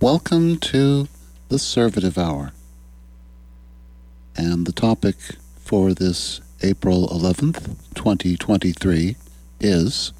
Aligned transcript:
Welcome 0.00 0.58
to 0.58 1.08
the 1.48 1.56
Servative 1.56 2.18
Hour. 2.18 2.52
And 4.36 4.66
the 4.66 4.72
topic 4.72 5.16
for 5.56 5.94
this 5.94 6.40
April 6.62 7.08
11th, 7.08 7.76
2023 7.94 9.16
is 9.60 10.12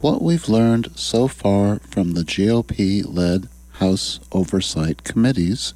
what 0.00 0.22
we've 0.22 0.48
learned 0.48 0.96
so 0.96 1.26
far 1.28 1.80
from 1.80 2.12
the 2.12 2.22
GOP 2.22 3.02
led 3.04 3.48
House 3.72 4.20
Oversight 4.32 5.02
Committees 5.02 5.74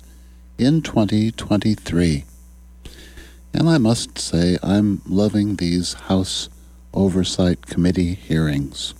in 0.56 0.80
2023. 0.80 2.24
And 3.52 3.68
I 3.68 3.78
must 3.78 4.16
say, 4.16 4.56
I'm 4.62 5.02
loving 5.06 5.56
these 5.56 5.94
House 5.94 6.48
Oversight 6.94 7.66
Committee 7.66 8.14
hearings 8.14 8.94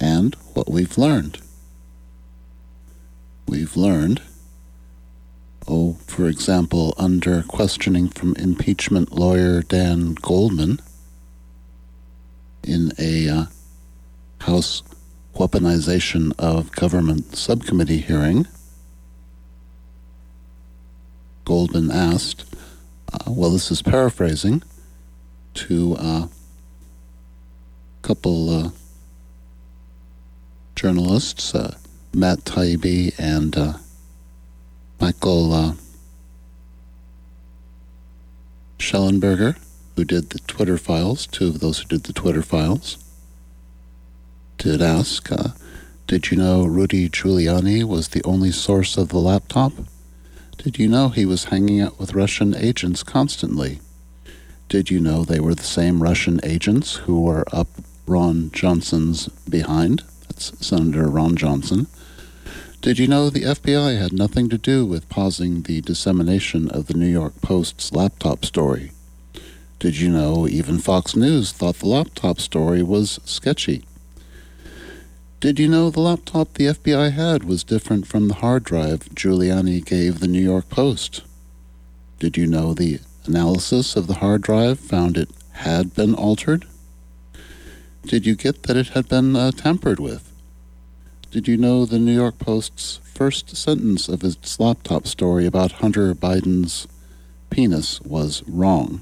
and 0.00 0.34
what 0.54 0.70
we've 0.70 0.96
learned. 0.96 1.38
We've 3.46 3.76
learned, 3.76 4.22
oh, 5.68 5.94
for 6.06 6.26
example, 6.26 6.94
under 6.96 7.42
questioning 7.42 8.08
from 8.08 8.34
impeachment 8.36 9.12
lawyer 9.12 9.62
Dan 9.62 10.14
Goldman 10.14 10.80
in 12.62 12.92
a 12.98 13.28
uh, 13.28 13.44
House 14.40 14.82
weaponization 15.34 16.32
of 16.38 16.72
government 16.72 17.36
subcommittee 17.36 17.98
hearing, 17.98 18.46
Goldman 21.44 21.90
asked, 21.90 22.44
uh, 23.12 23.30
well, 23.30 23.50
this 23.50 23.70
is 23.70 23.82
paraphrasing, 23.82 24.62
to 25.54 25.94
a 25.94 25.96
uh, 25.98 26.28
couple 28.02 28.50
uh, 28.50 28.70
journalists, 30.74 31.54
uh, 31.54 31.76
Matt 32.14 32.40
Taibbi 32.40 33.18
and 33.18 33.56
uh, 33.56 33.72
Michael 35.00 35.52
uh, 35.52 35.72
Shellenberger, 38.78 39.56
who 39.96 40.04
did 40.04 40.30
the 40.30 40.38
Twitter 40.40 40.76
files, 40.76 41.26
two 41.26 41.48
of 41.48 41.60
those 41.60 41.78
who 41.78 41.88
did 41.88 42.04
the 42.04 42.12
Twitter 42.12 42.42
files, 42.42 42.98
did 44.58 44.82
ask, 44.82 45.32
uh, 45.32 45.48
Did 46.06 46.30
you 46.30 46.36
know 46.36 46.66
Rudy 46.66 47.08
Giuliani 47.08 47.82
was 47.82 48.08
the 48.08 48.22
only 48.24 48.52
source 48.52 48.98
of 48.98 49.08
the 49.08 49.18
laptop? 49.18 49.72
Did 50.58 50.78
you 50.78 50.88
know 50.88 51.08
he 51.08 51.24
was 51.24 51.44
hanging 51.44 51.80
out 51.80 51.98
with 51.98 52.14
Russian 52.14 52.54
agents 52.54 53.02
constantly? 53.02 53.80
Did 54.68 54.90
you 54.90 55.00
know 55.00 55.24
they 55.24 55.40
were 55.40 55.54
the 55.54 55.62
same 55.62 56.02
Russian 56.02 56.40
agents 56.42 56.96
who 56.96 57.22
were 57.22 57.44
up 57.52 57.68
Ron 58.06 58.50
Johnson's 58.52 59.28
behind? 59.48 60.02
That's 60.50 60.66
Senator 60.66 61.08
Ron 61.08 61.36
Johnson. 61.36 61.86
Did 62.80 62.98
you 62.98 63.06
know 63.06 63.30
the 63.30 63.44
FBI 63.44 63.96
had 63.96 64.12
nothing 64.12 64.48
to 64.48 64.58
do 64.58 64.84
with 64.84 65.08
pausing 65.08 65.62
the 65.62 65.80
dissemination 65.80 66.68
of 66.68 66.86
the 66.86 66.94
New 66.94 67.06
York 67.06 67.40
Post's 67.40 67.92
laptop 67.92 68.44
story? 68.44 68.90
Did 69.78 69.98
you 69.98 70.08
know 70.08 70.48
even 70.48 70.78
Fox 70.78 71.14
News 71.14 71.52
thought 71.52 71.76
the 71.76 71.86
laptop 71.86 72.40
story 72.40 72.82
was 72.82 73.20
sketchy? 73.24 73.84
Did 75.38 75.60
you 75.60 75.68
know 75.68 75.90
the 75.90 76.00
laptop 76.00 76.54
the 76.54 76.66
FBI 76.66 77.12
had 77.12 77.44
was 77.44 77.62
different 77.62 78.06
from 78.06 78.28
the 78.28 78.34
hard 78.34 78.64
drive 78.64 79.00
Giuliani 79.14 79.84
gave 79.84 80.18
the 80.18 80.28
New 80.28 80.42
York 80.42 80.68
Post? 80.68 81.22
Did 82.18 82.36
you 82.36 82.46
know 82.46 82.74
the 82.74 83.00
analysis 83.26 83.94
of 83.94 84.08
the 84.08 84.14
hard 84.14 84.42
drive 84.42 84.80
found 84.80 85.16
it 85.16 85.30
had 85.52 85.94
been 85.94 86.14
altered? 86.14 86.66
Did 88.02 88.26
you 88.26 88.34
get 88.34 88.64
that 88.64 88.76
it 88.76 88.88
had 88.88 89.08
been 89.08 89.36
uh, 89.36 89.52
tampered 89.52 90.00
with? 90.00 90.31
Did 91.32 91.48
you 91.48 91.56
know 91.56 91.86
the 91.86 91.98
New 91.98 92.12
York 92.12 92.38
Post's 92.38 93.00
first 93.04 93.56
sentence 93.56 94.06
of 94.06 94.22
its 94.22 94.60
laptop 94.60 95.06
story 95.06 95.46
about 95.46 95.80
Hunter 95.80 96.14
Biden's 96.14 96.86
penis 97.48 98.02
was 98.02 98.42
wrong? 98.46 99.00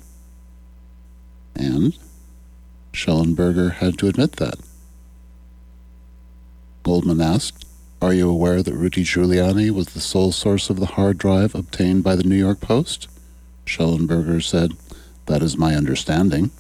And 1.57 1.99
Shellenberger 2.93 3.73
had 3.73 3.99
to 3.99 4.07
admit 4.07 4.37
that. 4.37 4.61
Goldman 6.85 7.21
asked, 7.21 7.67
Are 8.01 8.15
you 8.15 8.31
aware 8.31 8.63
that 8.63 8.75
Rudy 8.75 9.03
Giuliani 9.03 9.73
was 9.73 9.89
the 9.89 10.01
sole 10.01 10.31
source 10.31 10.71
of 10.71 10.79
the 10.79 10.87
hard 10.87 11.19
drive 11.19 11.57
obtained 11.57 12.05
by 12.05 12.15
the 12.15 12.23
New 12.23 12.37
York 12.37 12.61
Post? 12.61 13.09
Shellenberger 13.67 14.41
said, 14.41 14.75
That 15.27 15.43
is 15.43 15.59
my 15.59 15.75
understanding. 15.75 16.53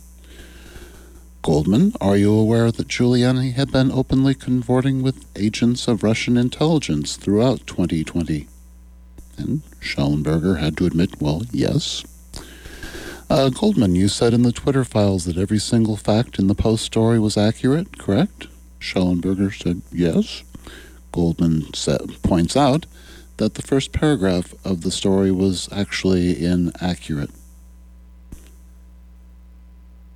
Goldman, 1.43 1.95
are 2.03 2.19
you 2.19 2.34
aware 2.34 2.71
that 2.71 2.89
Giuliani 2.89 3.55
had 3.55 3.73
been 3.73 3.91
openly 3.91 4.34
consorting 4.34 5.01
with 5.03 5.25
agents 5.34 5.89
of 5.89 6.03
Russian 6.03 6.37
intelligence 6.37 7.17
throughout 7.17 7.67
2020? 7.67 8.47
And 9.39 9.62
Shellenberger 9.81 10.61
had 10.61 10.77
to 10.77 10.84
admit, 10.84 11.19
well, 11.19 11.43
yes. 11.51 12.05
Uh, 13.31 13.49
Goldman, 13.49 13.95
you 13.95 14.09
said 14.09 14.34
in 14.34 14.43
the 14.43 14.53
Twitter 14.53 14.84
files 14.84 15.25
that 15.25 15.39
every 15.39 15.59
single 15.59 15.97
fact 15.97 16.39
in 16.39 16.47
the 16.47 16.55
Post 16.55 16.84
story 16.84 17.19
was 17.19 17.39
accurate, 17.39 17.97
correct? 17.97 18.49
Shellenberger 18.78 19.51
said 19.51 19.81
yes. 19.91 20.43
Goldman 21.11 21.69
points 22.22 22.55
out 22.55 22.84
that 23.39 23.55
the 23.55 23.62
first 23.62 23.93
paragraph 23.93 24.53
of 24.62 24.83
the 24.83 24.91
story 24.91 25.31
was 25.31 25.71
actually 25.72 26.45
inaccurate. 26.45 27.31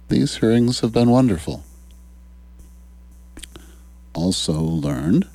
These 0.09 0.37
hearings 0.37 0.81
have 0.81 0.93
been 0.93 1.11
wonderful. 1.11 1.65
Also 4.15 4.61
learned 4.61 5.27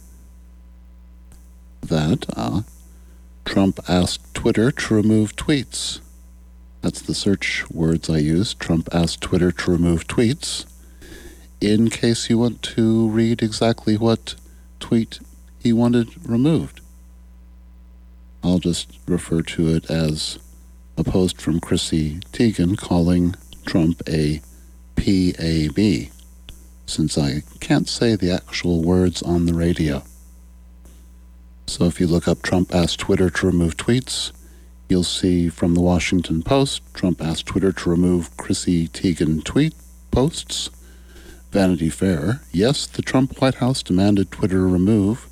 that 1.82 2.26
uh, 2.36 2.62
Trump 3.46 3.80
asked 3.88 4.34
Twitter 4.34 4.72
to 4.72 4.94
remove 4.94 5.36
tweets. 5.36 6.02
That's 6.82 7.02
the 7.02 7.16
search 7.16 7.70
words 7.70 8.10
I 8.10 8.18
use. 8.20 8.54
Trump 8.54 8.88
asked 8.94 9.22
Twitter 9.22 9.52
to 9.52 9.72
remove 9.72 10.08
tweets 10.08 10.66
in 11.60 11.90
case 11.90 12.30
you 12.30 12.38
want 12.38 12.62
to 12.62 13.10
read 13.10 13.42
exactly 13.42 13.98
what 13.98 14.36
tweet 14.80 15.20
he 15.60 15.74
wanted 15.74 16.10
removed. 16.28 16.80
I'll 18.44 18.60
just 18.60 18.98
refer 19.08 19.42
to 19.42 19.68
it 19.68 19.90
as 19.90 20.40
a 20.98 21.04
post 21.04 21.42
from 21.42 21.60
Chrissy 21.60 22.20
Teigen 22.32 22.78
calling 22.78 23.36
Trump 23.66 24.02
a 24.08 24.42
PAB, 25.00 26.12
since 26.86 27.18
I 27.18 27.44
can't 27.62 27.88
say 27.88 28.16
the 28.16 28.32
actual 28.32 28.82
words 28.82 29.24
on 29.24 29.46
the 29.46 29.54
radio. 29.54 30.04
So 31.68 31.86
if 31.86 32.02
you 32.02 32.08
look 32.08 32.28
up 32.28 32.42
Trump 32.42 32.76
asked 32.76 33.00
Twitter 33.00 33.30
to 33.30 33.46
remove 33.46 33.78
tweets, 33.78 34.34
you'll 34.90 35.04
see 35.04 35.48
from 35.48 35.74
the 35.74 35.82
Washington 35.82 36.44
Post, 36.44 36.82
Trump 36.94 37.22
asked 37.22 37.46
Twitter 37.46 37.72
to 37.72 37.90
remove 37.90 38.36
Chrissy 38.36 38.90
Teigen 38.90 39.44
tweet 39.44 39.74
posts. 40.12 40.70
Vanity 41.52 41.90
Fair, 41.90 42.42
yes, 42.52 42.86
the 42.86 43.02
Trump 43.02 43.42
White 43.42 43.56
House 43.56 43.82
demanded 43.82 44.32
Twitter 44.32 44.68
remove 44.68 45.28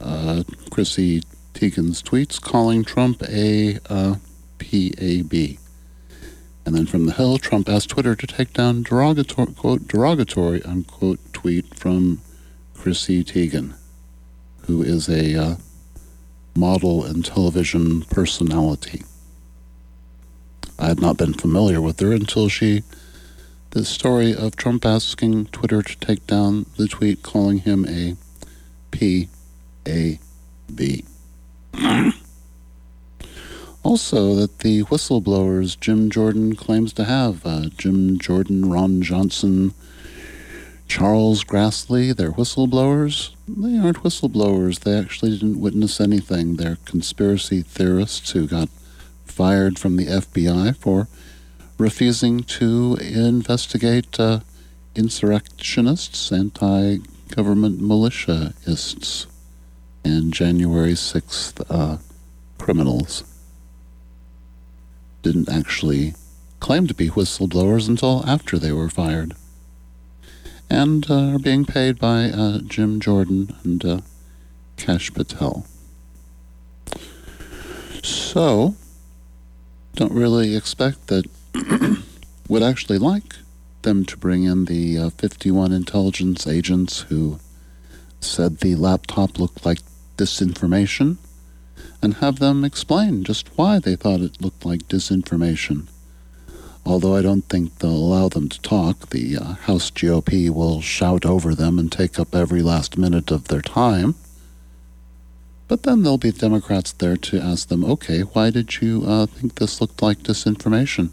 uh, 0.00 0.44
Chrissy 0.70 1.22
Teigen's 1.54 2.02
tweets 2.02 2.40
calling 2.40 2.84
Trump 2.84 3.22
a 3.28 3.78
uh, 3.90 4.14
PAB. 4.58 5.58
And 6.70 6.78
then 6.78 6.86
from 6.86 7.06
the 7.06 7.12
Hill, 7.12 7.38
Trump 7.38 7.68
asked 7.68 7.88
Twitter 7.88 8.14
to 8.14 8.26
take 8.28 8.52
down 8.52 8.84
derogatory, 8.84 9.54
quote, 9.54 9.88
derogatory, 9.88 10.62
unquote, 10.62 11.18
tweet 11.32 11.74
from 11.74 12.20
Chrissy 12.74 13.24
Teigen, 13.24 13.74
who 14.66 14.80
is 14.80 15.08
a 15.08 15.34
uh, 15.34 15.56
model 16.54 17.04
and 17.04 17.24
television 17.24 18.02
personality. 18.02 19.02
I 20.78 20.86
had 20.86 21.00
not 21.00 21.16
been 21.16 21.34
familiar 21.34 21.80
with 21.80 21.98
her 21.98 22.12
until 22.12 22.48
she 22.48 22.84
the 23.70 23.84
story 23.84 24.32
of 24.32 24.54
Trump 24.54 24.86
asking 24.86 25.46
Twitter 25.46 25.82
to 25.82 25.98
take 25.98 26.24
down 26.28 26.66
the 26.76 26.86
tweet 26.86 27.24
calling 27.24 27.58
him 27.58 27.84
a 27.88 28.14
P 28.92 29.28
A 29.88 30.20
B. 30.72 31.04
also, 33.82 34.34
that 34.34 34.58
the 34.58 34.82
whistleblowers 34.84 35.78
Jim 35.78 36.10
Jordan 36.10 36.54
claims 36.54 36.92
to 36.94 37.04
have 37.04 37.46
uh, 37.46 37.70
Jim 37.76 38.18
Jordan, 38.18 38.70
Ron 38.70 39.00
Johnson, 39.00 39.72
Charles 40.86 41.44
Grassley, 41.44 42.14
they're 42.14 42.32
whistleblowers. 42.32 43.30
They 43.48 43.78
aren't 43.78 44.02
whistleblowers. 44.02 44.80
They 44.80 44.98
actually 44.98 45.30
didn't 45.30 45.60
witness 45.60 46.00
anything. 46.00 46.56
They're 46.56 46.78
conspiracy 46.84 47.62
theorists 47.62 48.32
who 48.32 48.46
got 48.46 48.68
fired 49.24 49.78
from 49.78 49.96
the 49.96 50.06
FBI 50.06 50.76
for 50.76 51.08
refusing 51.78 52.40
to 52.40 52.98
investigate 53.00 54.20
uh, 54.20 54.40
insurrectionists, 54.94 56.30
anti 56.32 56.98
government 57.34 57.80
militiaists, 57.80 59.26
and 60.04 60.34
January 60.34 60.92
6th 60.92 61.64
uh, 61.70 61.98
criminals. 62.58 63.24
Didn't 65.22 65.48
actually 65.48 66.14
claim 66.60 66.86
to 66.86 66.94
be 66.94 67.08
whistleblowers 67.08 67.88
until 67.88 68.24
after 68.26 68.58
they 68.58 68.72
were 68.72 68.88
fired. 68.88 69.34
And 70.68 71.10
uh, 71.10 71.34
are 71.34 71.38
being 71.38 71.64
paid 71.64 71.98
by 71.98 72.24
uh, 72.26 72.58
Jim 72.58 73.00
Jordan 73.00 73.56
and 73.64 73.84
uh, 73.84 74.00
Kash 74.76 75.12
Patel. 75.12 75.66
So, 78.02 78.76
don't 79.94 80.12
really 80.12 80.54
expect 80.56 81.08
that 81.08 81.26
would 82.48 82.62
actually 82.62 82.98
like 82.98 83.34
them 83.82 84.04
to 84.04 84.16
bring 84.16 84.44
in 84.44 84.66
the 84.66 84.98
uh, 84.98 85.10
51 85.10 85.72
intelligence 85.72 86.46
agents 86.46 87.00
who 87.02 87.40
said 88.20 88.58
the 88.58 88.74
laptop 88.74 89.38
looked 89.38 89.64
like 89.64 89.80
disinformation 90.16 91.16
and 92.02 92.14
have 92.14 92.38
them 92.38 92.64
explain 92.64 93.24
just 93.24 93.48
why 93.56 93.78
they 93.78 93.96
thought 93.96 94.20
it 94.20 94.40
looked 94.40 94.64
like 94.64 94.88
disinformation. 94.88 95.86
Although 96.86 97.14
I 97.14 97.22
don't 97.22 97.42
think 97.42 97.78
they'll 97.78 97.90
allow 97.90 98.28
them 98.28 98.48
to 98.48 98.60
talk, 98.62 99.10
the 99.10 99.36
uh, 99.36 99.44
House 99.54 99.90
GOP 99.90 100.50
will 100.50 100.80
shout 100.80 101.26
over 101.26 101.54
them 101.54 101.78
and 101.78 101.92
take 101.92 102.18
up 102.18 102.34
every 102.34 102.62
last 102.62 102.96
minute 102.96 103.30
of 103.30 103.48
their 103.48 103.60
time. 103.60 104.14
But 105.68 105.84
then 105.84 106.02
there'll 106.02 106.18
be 106.18 106.32
Democrats 106.32 106.92
there 106.92 107.16
to 107.16 107.38
ask 107.38 107.68
them, 107.68 107.84
okay, 107.84 108.22
why 108.22 108.50
did 108.50 108.80
you 108.80 109.04
uh, 109.06 109.26
think 109.26 109.54
this 109.54 109.80
looked 109.80 110.02
like 110.02 110.18
disinformation? 110.18 111.10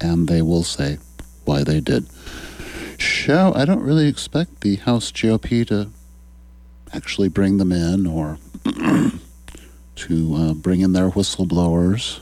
And 0.00 0.28
they 0.28 0.42
will 0.42 0.62
say 0.62 0.98
why 1.44 1.64
they 1.64 1.80
did. 1.80 2.06
So 3.00 3.52
I 3.54 3.64
don't 3.64 3.82
really 3.82 4.06
expect 4.06 4.60
the 4.60 4.76
House 4.76 5.10
GOP 5.10 5.66
to 5.68 5.90
actually 6.92 7.28
bring 7.28 7.56
them 7.56 7.72
in 7.72 8.06
or 8.06 8.38
to 9.96 10.34
uh, 10.34 10.54
bring 10.54 10.80
in 10.80 10.92
their 10.92 11.10
whistleblowers 11.10 12.20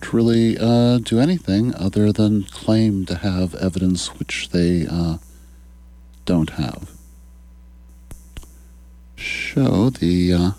to 0.00 0.16
really 0.16 0.56
uh, 0.58 0.98
do 0.98 1.18
anything 1.18 1.74
other 1.74 2.12
than 2.12 2.44
claim 2.44 3.06
to 3.06 3.16
have 3.16 3.54
evidence 3.54 4.08
which 4.18 4.50
they 4.50 4.86
uh, 4.86 5.18
don't 6.24 6.50
have. 6.50 6.90
Show 9.16 9.90
the 9.90 10.32
uh, 10.32 10.50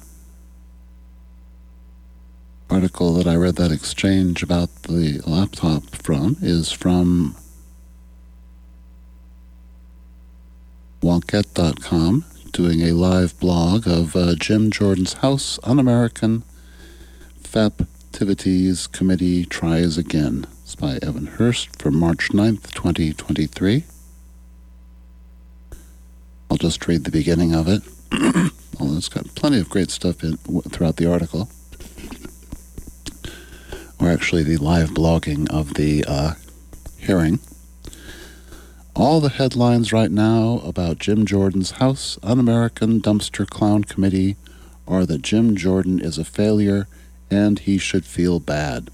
article 2.70 3.14
that 3.14 3.28
I 3.28 3.36
read 3.36 3.56
that 3.56 3.72
exchange 3.72 4.42
about 4.42 4.74
the 4.84 5.22
laptop 5.26 5.84
from 5.96 6.38
is 6.42 6.72
from 6.72 7.36
Wonkette.com 11.02 12.26
doing 12.56 12.84
a 12.84 12.94
live 12.94 13.38
blog 13.38 13.86
of 13.86 14.16
uh, 14.16 14.34
Jim 14.34 14.72
Jordan's 14.72 15.16
House 15.16 15.60
Un 15.64 15.78
American 15.78 16.46
Faptivities 17.44 18.90
Committee 18.94 19.44
Tries 19.44 19.98
Again. 19.98 20.48
It's 20.64 20.74
by 20.74 20.98
Evan 21.02 21.26
Hurst 21.26 21.82
for 21.82 21.92
March 21.92 22.30
9th, 22.30 22.72
2023. 22.72 23.84
I'll 26.50 26.56
just 26.56 26.88
read 26.88 27.04
the 27.04 27.12
beginning 27.12 27.54
of 27.54 27.68
it. 27.68 27.82
Although 28.80 28.96
it's 28.96 29.10
got 29.10 29.36
plenty 29.36 29.60
of 29.60 29.68
great 29.70 29.92
stuff 29.92 30.24
in, 30.24 30.38
throughout 30.38 30.96
the 30.96 31.12
article. 31.12 31.50
Or 34.00 34.10
actually, 34.10 34.44
the 34.44 34.56
live 34.56 34.92
blogging 34.92 35.50
of 35.50 35.74
the 35.74 36.06
uh, 36.08 36.36
hearing. 37.00 37.40
All 38.98 39.20
the 39.20 39.28
headlines 39.28 39.92
right 39.92 40.10
now 40.10 40.62
about 40.64 41.00
Jim 41.00 41.26
Jordan's 41.26 41.72
House 41.72 42.18
Un 42.24 42.40
American 42.40 43.02
Dumpster 43.02 43.46
Clown 43.46 43.84
Committee 43.84 44.38
are 44.88 45.06
that 45.06 45.22
Jim 45.22 45.58
Jordan 45.58 46.00
is 46.00 46.18
a 46.18 46.24
failure 46.24 46.88
and 47.30 47.60
he 47.60 47.78
should 47.78 48.06
feel 48.06 48.40
bad. 48.40 48.90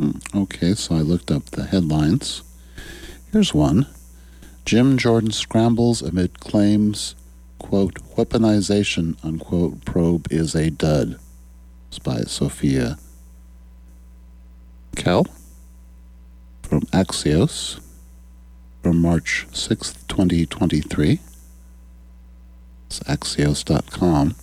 Hmm, 0.00 0.18
okay, 0.34 0.74
so 0.74 0.96
I 0.96 0.98
looked 0.98 1.30
up 1.30 1.44
the 1.44 1.66
headlines. 1.66 2.42
Here's 3.30 3.54
one 3.54 3.86
Jim 4.64 4.98
Jordan 4.98 5.30
scrambles 5.30 6.02
amid 6.02 6.40
claims, 6.40 7.14
quote, 7.60 7.94
weaponization, 8.16 9.16
unquote, 9.24 9.84
probe 9.84 10.26
is 10.28 10.56
a 10.56 10.70
dud. 10.70 11.20
It's 11.86 12.00
by 12.00 12.22
Sophia 12.22 12.98
Kell 14.96 15.24
from 16.64 16.80
Axios 16.86 17.78
from 18.82 19.00
March 19.00 19.46
6th, 19.52 20.06
2023. 20.08 21.20
It's 22.86 23.00
axios.com. 23.00 24.34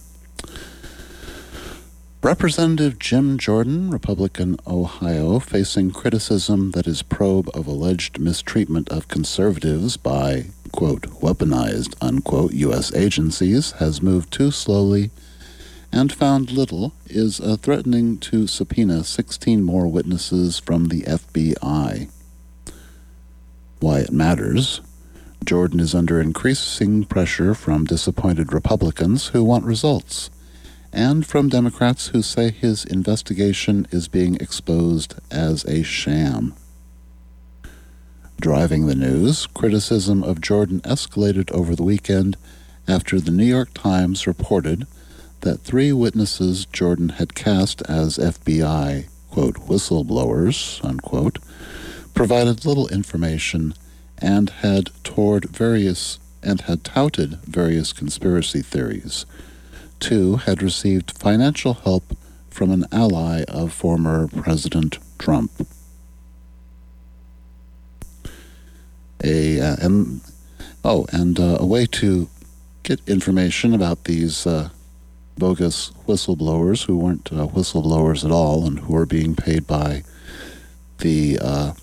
Representative 2.22 3.00
Jim 3.00 3.38
Jordan, 3.38 3.90
Republican 3.92 4.58
Ohio, 4.66 5.40
facing 5.40 5.92
criticism 5.92 6.72
that 6.72 6.86
his 6.86 7.02
probe 7.02 7.50
of 7.54 7.68
alleged 7.68 8.18
mistreatment 8.18 8.88
of 8.90 9.10
conservatives 9.10 9.98
by, 9.98 10.46
quote, 10.72 11.04
weaponized, 11.22 11.96
unquote, 12.02 12.54
U.S. 12.54 12.94
agencies 12.94 13.72
has 13.74 14.02
moved 14.02 14.32
too 14.32 14.52
slowly 14.52 15.12
and 15.92 16.14
found 16.14 16.52
little, 16.52 16.94
is 17.08 17.42
threatening 17.62 18.18
to 18.20 18.48
subpoena 18.48 19.04
16 19.04 19.64
more 19.64 19.88
witnesses 19.88 20.60
from 20.60 20.86
the 20.86 21.02
FBI 21.02 22.10
why 23.80 24.00
it 24.00 24.12
matters. 24.12 24.82
Jordan 25.46 25.80
is 25.80 25.96
under 25.96 26.20
increasing 26.20 27.06
pressure 27.06 27.54
from 27.54 27.86
disappointed 27.86 28.52
Republicans 28.54 29.28
who 29.28 29.44
want 29.44 29.66
results, 29.66 30.30
and 30.92 31.26
from 31.26 31.50
Democrats 31.50 32.08
who 32.08 32.22
say 32.22 32.52
his 32.52 32.84
investigation 32.86 33.88
is 33.92 34.08
being 34.08 34.36
exposed 34.36 35.16
as 35.32 35.66
a 35.66 35.84
sham. 35.84 36.54
Driving 38.40 38.88
the 38.88 38.96
news, 38.96 39.48
criticism 39.48 40.24
of 40.24 40.42
Jordan 40.42 40.82
escalated 40.82 41.52
over 41.52 41.76
the 41.76 41.84
weekend 41.84 42.38
after 42.88 43.20
the 43.20 43.32
New 43.32 43.46
York 43.46 43.74
Times 43.74 44.26
reported 44.26 44.88
that 45.42 45.62
three 45.62 45.92
witnesses 45.92 46.66
Jordan 46.66 47.10
had 47.10 47.36
cast 47.36 47.82
as 47.84 48.18
FBI, 48.18 49.08
quote, 49.30 49.56
whistleblowers, 49.56 50.84
unquote, 50.84 51.40
provided 52.14 52.66
little 52.66 52.88
information 52.90 53.74
and 54.18 54.50
had 54.50 54.90
toured 55.04 55.46
various 55.46 56.20
and 56.42 56.62
had 56.62 56.84
touted 56.84 57.36
various 57.44 57.92
conspiracy 57.92 58.62
theories. 58.62 59.26
Two 60.00 60.38
had 60.38 60.62
received 60.64 61.18
financial 61.18 61.74
help 61.74 62.16
from 62.50 62.72
an 62.72 62.86
ally 62.92 63.44
of 63.48 63.74
former 63.74 64.28
President 64.28 64.98
Trump. 65.18 65.52
A 69.24 69.60
uh, 69.60 69.76
and 69.82 70.22
oh, 70.84 71.06
and 71.12 71.40
uh, 71.40 71.58
a 71.60 71.66
way 71.66 71.86
to 71.86 72.30
get 72.84 73.02
information 73.08 73.74
about 73.74 74.06
these 74.06 74.48
uh, 74.48 74.70
bogus 75.38 75.92
whistleblowers 76.08 76.86
who 76.86 76.98
weren't 76.98 77.32
uh, 77.32 77.48
whistleblowers 77.48 78.24
at 78.24 78.32
all 78.32 78.66
and 78.66 78.80
who 78.80 78.94
were 78.94 79.06
being 79.06 79.36
paid 79.36 79.68
by 79.68 80.04
the 81.00 81.38
uh, 81.42 81.74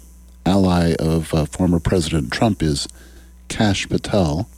ally 0.47 0.95
of 0.99 1.35
uh, 1.35 1.45
former 1.45 1.81
President 1.81 2.33
Trump 2.33 2.62
is 2.62 2.88
Kash 3.49 3.88
Patel, 3.88 4.49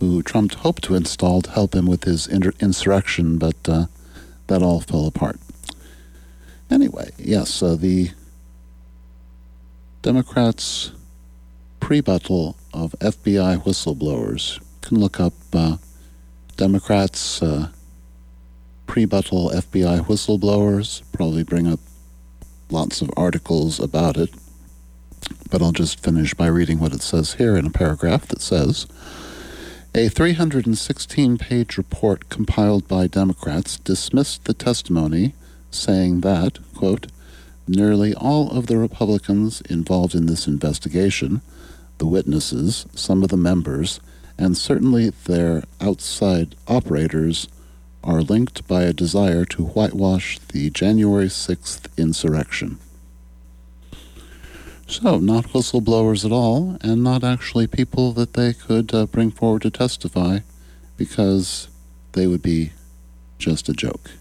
who 0.00 0.22
Trump 0.22 0.52
hoped 0.54 0.82
to 0.84 0.94
install 0.94 1.40
to 1.42 1.50
help 1.50 1.74
him 1.74 1.86
with 1.86 2.04
his 2.04 2.26
inter- 2.26 2.52
insurrection, 2.60 3.38
but 3.38 3.56
uh, 3.68 3.86
that 4.48 4.62
all 4.62 4.80
fell 4.80 5.06
apart. 5.06 5.38
Anyway, 6.70 7.10
yes, 7.16 7.62
uh, 7.62 7.76
the 7.76 8.10
Democrats' 10.02 10.92
prebuttal 11.80 12.56
of 12.74 12.94
FBI 13.00 13.62
whistleblowers. 13.62 14.58
You 14.58 14.88
can 14.88 15.00
look 15.00 15.20
up 15.20 15.32
uh, 15.52 15.76
Democrats' 16.56 17.42
uh, 17.42 17.70
prebuttal 18.86 19.50
FBI 19.50 20.00
whistleblowers. 20.06 21.02
Probably 21.12 21.42
bring 21.44 21.66
up 21.66 21.80
lots 22.70 23.00
of 23.00 23.10
articles 23.16 23.80
about 23.80 24.16
it 24.16 24.30
but 25.50 25.62
I'll 25.62 25.72
just 25.72 26.00
finish 26.00 26.34
by 26.34 26.46
reading 26.46 26.78
what 26.78 26.92
it 26.92 27.02
says 27.02 27.34
here 27.34 27.56
in 27.56 27.66
a 27.66 27.70
paragraph 27.70 28.26
that 28.28 28.40
says 28.40 28.86
A 29.94 30.08
316 30.08 31.38
page 31.38 31.76
report 31.76 32.28
compiled 32.28 32.86
by 32.86 33.06
Democrats 33.06 33.78
dismissed 33.78 34.44
the 34.44 34.54
testimony, 34.54 35.34
saying 35.70 36.20
that, 36.20 36.58
quote, 36.74 37.06
nearly 37.66 38.14
all 38.14 38.50
of 38.50 38.66
the 38.66 38.78
Republicans 38.78 39.60
involved 39.62 40.14
in 40.14 40.26
this 40.26 40.46
investigation, 40.46 41.42
the 41.98 42.06
witnesses, 42.06 42.86
some 42.94 43.22
of 43.22 43.28
the 43.28 43.36
members, 43.36 44.00
and 44.38 44.56
certainly 44.56 45.10
their 45.10 45.64
outside 45.80 46.54
operators, 46.66 47.48
are 48.04 48.22
linked 48.22 48.66
by 48.68 48.82
a 48.82 48.92
desire 48.92 49.44
to 49.44 49.64
whitewash 49.64 50.38
the 50.52 50.70
January 50.70 51.26
6th 51.26 51.88
insurrection. 51.96 52.78
So, 54.90 55.18
not 55.18 55.44
whistleblowers 55.48 56.24
at 56.24 56.32
all, 56.32 56.78
and 56.80 57.04
not 57.04 57.22
actually 57.22 57.66
people 57.66 58.12
that 58.12 58.32
they 58.32 58.54
could 58.54 58.94
uh, 58.94 59.04
bring 59.04 59.30
forward 59.30 59.60
to 59.62 59.70
testify 59.70 60.38
because 60.96 61.68
they 62.12 62.26
would 62.26 62.40
be 62.40 62.72
just 63.38 63.68
a 63.68 63.74
joke. 63.74 64.12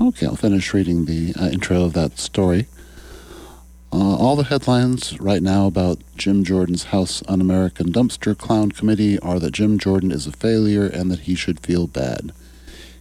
Okay, 0.00 0.26
I'll 0.26 0.36
finish 0.36 0.72
reading 0.72 1.06
the 1.06 1.34
uh, 1.34 1.48
intro 1.48 1.82
of 1.82 1.92
that 1.94 2.20
story. 2.20 2.68
Uh, 3.98 4.14
all 4.16 4.36
the 4.36 4.44
headlines 4.44 5.18
right 5.20 5.42
now 5.42 5.66
about 5.66 5.98
Jim 6.18 6.44
Jordan's 6.44 6.84
House 6.84 7.22
Un 7.28 7.40
American 7.40 7.90
Dumpster 7.90 8.36
Clown 8.36 8.70
Committee 8.70 9.18
are 9.20 9.38
that 9.40 9.54
Jim 9.54 9.78
Jordan 9.78 10.12
is 10.12 10.26
a 10.26 10.32
failure 10.32 10.86
and 10.86 11.10
that 11.10 11.20
he 11.20 11.34
should 11.34 11.60
feel 11.60 11.86
bad. 11.86 12.30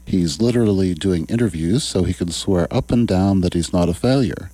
He's 0.05 0.39
literally 0.39 0.93
doing 0.93 1.25
interviews 1.25 1.83
so 1.83 2.03
he 2.05 2.13
can 2.13 2.31
swear 2.31 2.73
up 2.73 2.93
and 2.93 3.05
down 3.05 3.41
that 3.41 3.55
he's 3.55 3.73
not 3.73 3.89
a 3.89 3.93
failure. 3.93 4.51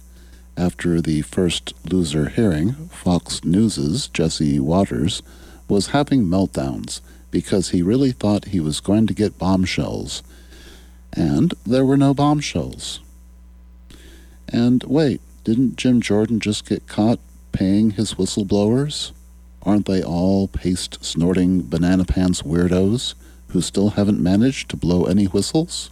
After 0.57 0.99
the 0.99 1.21
first 1.21 1.75
loser 1.91 2.29
hearing, 2.29 2.73
Fox 2.87 3.43
News's 3.43 4.07
Jesse 4.07 4.59
Watters 4.59 5.21
was 5.67 5.89
having 5.89 6.23
meltdowns 6.23 7.01
because 7.29 7.69
he 7.69 7.83
really 7.83 8.13
thought 8.13 8.45
he 8.45 8.59
was 8.59 8.79
going 8.79 9.05
to 9.05 9.13
get 9.13 9.37
bombshells. 9.37 10.23
And 11.13 11.53
there 11.67 11.85
were 11.85 11.97
no 11.97 12.15
bombshells. 12.15 12.99
And 14.51 14.83
wait, 14.85 15.21
didn't 15.43 15.75
Jim 15.75 16.01
Jordan 16.01 16.39
just 16.39 16.67
get 16.67 16.87
caught 16.87 17.19
paying 17.51 17.91
his 17.91 18.13
whistleblowers? 18.15 19.11
Aren't 19.63 19.85
they 19.85 20.03
all 20.03 20.47
paste 20.47 21.03
snorting 21.03 21.61
banana 21.63 22.05
pants 22.05 22.41
weirdos 22.41 23.13
who 23.49 23.61
still 23.61 23.91
haven't 23.91 24.21
managed 24.21 24.69
to 24.69 24.77
blow 24.77 25.05
any 25.05 25.25
whistles? 25.25 25.91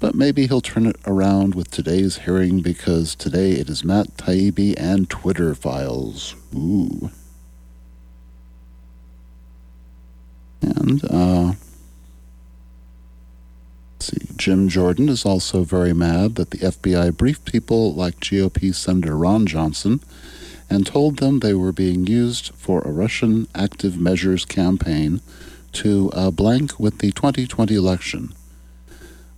But 0.00 0.16
maybe 0.16 0.48
he'll 0.48 0.60
turn 0.60 0.86
it 0.86 0.96
around 1.06 1.54
with 1.54 1.70
today's 1.70 2.18
hearing 2.18 2.60
because 2.60 3.14
today 3.14 3.52
it 3.52 3.68
is 3.68 3.84
Matt 3.84 4.16
Taibbi 4.16 4.74
and 4.76 5.08
Twitter 5.08 5.54
files. 5.54 6.34
Ooh. 6.54 7.10
And, 10.60 11.04
uh, 11.08 11.52
see, 14.02 14.26
Jim 14.36 14.68
Jordan 14.68 15.08
is 15.08 15.24
also 15.24 15.62
very 15.62 15.92
mad 15.92 16.34
that 16.34 16.50
the 16.50 16.58
FBI 16.58 17.16
briefed 17.16 17.44
people 17.44 17.94
like 17.94 18.20
GOP 18.20 18.74
Senator 18.74 19.16
Ron 19.16 19.46
Johnson 19.46 20.00
and 20.68 20.86
told 20.86 21.18
them 21.18 21.38
they 21.38 21.54
were 21.54 21.72
being 21.72 22.06
used 22.06 22.54
for 22.54 22.80
a 22.82 22.90
Russian 22.90 23.46
active 23.54 23.98
measures 23.98 24.44
campaign 24.44 25.20
to 25.72 26.10
uh, 26.12 26.30
blank 26.30 26.78
with 26.78 26.98
the 26.98 27.12
2020 27.12 27.74
election. 27.74 28.34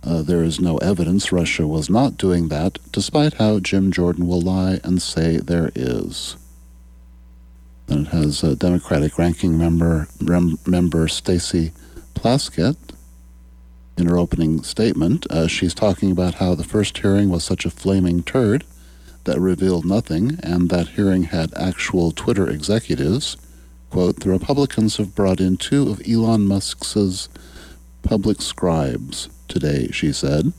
Uh, 0.03 0.21
there 0.21 0.43
is 0.43 0.59
no 0.59 0.77
evidence 0.77 1.31
Russia 1.31 1.65
was 1.65 1.89
not 1.89 2.17
doing 2.17 2.49
that, 2.49 2.77
despite 2.91 3.35
how 3.35 3.59
Jim 3.59 3.91
Jordan 3.91 4.27
will 4.27 4.41
lie 4.41 4.79
and 4.83 5.01
say 5.01 5.37
there 5.37 5.71
is. 5.75 6.37
Then 7.87 8.01
it 8.01 8.07
has 8.07 8.43
uh, 8.43 8.55
Democratic 8.55 9.17
ranking 9.17 9.57
member 9.57 10.07
rem, 10.21 10.57
member 10.65 11.07
Stacey 11.07 11.71
Plaskett. 12.13 12.77
In 13.97 14.07
her 14.07 14.17
opening 14.17 14.61
statement, 14.63 15.25
uh, 15.29 15.47
she's 15.47 15.73
talking 15.73 16.11
about 16.11 16.35
how 16.35 16.53
the 16.53 16.63
first 16.65 16.97
hearing 16.97 17.29
was 17.29 17.43
such 17.43 17.65
a 17.65 17.69
flaming 17.69 18.23
turd 18.23 18.65
that 19.23 19.39
revealed 19.39 19.85
nothing, 19.85 20.37
and 20.43 20.69
that 20.69 20.89
hearing 20.89 21.23
had 21.23 21.53
actual 21.55 22.11
Twitter 22.11 22.49
executives. 22.49 23.37
Quote, 23.89 24.19
the 24.19 24.29
Republicans 24.29 24.97
have 24.97 25.15
brought 25.15 25.39
in 25.39 25.57
two 25.57 25.89
of 25.89 26.01
Elon 26.07 26.45
Musk's 26.45 27.29
public 28.03 28.41
scribes 28.41 29.29
today, 29.47 29.89
she 29.91 30.11
said, 30.11 30.51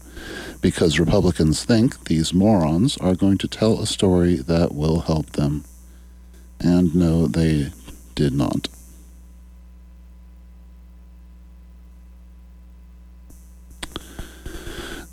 because 0.61 0.99
Republicans 0.99 1.65
think 1.65 2.05
these 2.05 2.33
morons 2.33 2.97
are 2.99 3.15
going 3.15 3.39
to 3.39 3.49
tell 3.49 3.79
a 3.79 3.87
story 3.87 4.37
that 4.37 4.75
will 4.75 5.01
help 5.01 5.31
them. 5.33 5.65
And 6.59 6.95
no, 6.95 7.27
they 7.27 7.71
did 8.15 8.33
not. 8.33 8.69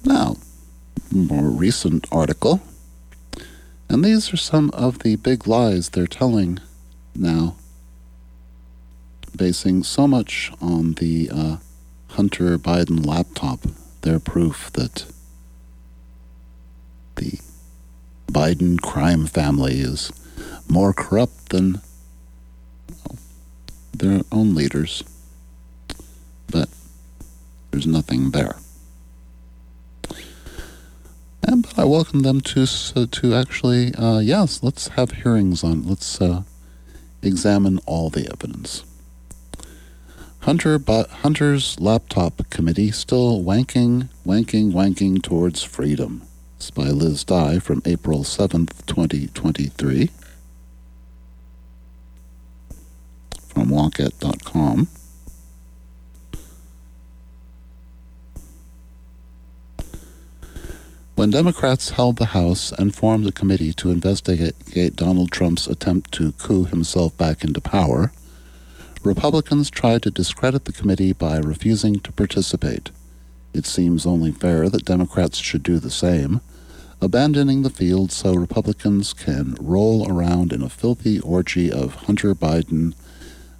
Now, 0.03 0.35
more 1.11 1.49
recent 1.49 2.07
article. 2.11 2.61
And 3.87 4.03
these 4.03 4.33
are 4.33 4.37
some 4.37 4.69
of 4.71 4.99
the 4.99 5.15
big 5.15 5.47
lies 5.47 5.89
they're 5.89 6.07
telling 6.07 6.59
now, 7.15 7.55
basing 9.35 9.83
so 9.83 10.07
much 10.07 10.51
on 10.59 10.93
the 10.93 11.29
uh, 11.31 11.57
Hunter 12.09 12.57
Biden 12.57 13.05
laptop, 13.05 13.61
their 14.01 14.19
proof 14.19 14.71
that 14.73 15.05
the 17.15 17.39
Biden 18.31 18.81
crime 18.81 19.27
family 19.27 19.79
is 19.79 20.11
more 20.67 20.91
corrupt 20.91 21.49
than 21.49 21.81
well, 22.89 23.17
their 23.93 24.21
own 24.31 24.55
leaders. 24.55 25.03
But 26.49 26.69
there's 27.71 27.87
nothing 27.87 28.31
there. 28.31 28.55
And 31.45 31.63
but 31.63 31.77
I 31.77 31.83
welcome 31.83 32.21
them 32.21 32.41
to 32.41 32.65
uh, 32.95 33.05
to 33.11 33.33
actually 33.33 33.93
uh, 33.95 34.19
yes, 34.19 34.63
let's 34.63 34.89
have 34.89 35.11
hearings 35.11 35.63
on. 35.63 35.87
Let's 35.87 36.21
uh, 36.21 36.43
examine 37.21 37.79
all 37.85 38.09
the 38.09 38.29
evidence. 38.31 38.85
Hunter 40.41 40.77
but 40.77 41.09
Hunter's 41.09 41.79
laptop 41.79 42.49
committee 42.49 42.91
still 42.91 43.41
wanking, 43.41 44.09
wanking, 44.25 44.73
wanking 44.73 45.21
towards 45.21 45.63
freedom. 45.63 46.23
It's 46.57 46.69
by 46.71 46.89
Liz 46.89 47.23
Dye 47.23 47.59
from 47.59 47.81
April 47.85 48.19
7th, 48.19 48.85
2023. 48.85 50.09
From 53.47 53.69
Wonkette.com. 53.69 54.87
When 61.23 61.31
Democrats 61.31 61.91
held 61.91 62.17
the 62.17 62.35
House 62.35 62.73
and 62.73 62.93
formed 62.93 63.25
a 63.25 63.31
committee 63.31 63.71
to 63.75 63.91
investigate 63.91 64.97
Donald 64.97 65.31
Trump's 65.31 65.67
attempt 65.67 66.11
to 66.15 66.33
coup 66.33 66.65
himself 66.65 67.15
back 67.15 67.45
into 67.45 67.61
power, 67.61 68.11
Republicans 69.03 69.69
tried 69.69 70.03
to 70.03 70.11
discredit 70.11 70.65
the 70.65 70.73
committee 70.73 71.13
by 71.13 71.37
refusing 71.37 72.01
to 72.01 72.11
participate. 72.11 72.91
It 73.53 73.65
seems 73.65 74.05
only 74.05 74.33
fair 74.33 74.67
that 74.67 74.83
Democrats 74.83 75.37
should 75.37 75.63
do 75.63 75.79
the 75.79 75.89
same, 75.89 76.41
abandoning 76.99 77.61
the 77.61 77.69
field 77.69 78.11
so 78.11 78.33
Republicans 78.33 79.13
can 79.13 79.55
roll 79.61 80.11
around 80.11 80.51
in 80.51 80.61
a 80.61 80.67
filthy 80.67 81.21
orgy 81.21 81.71
of 81.71 81.95
Hunter 81.95 82.35
Biden 82.35 82.95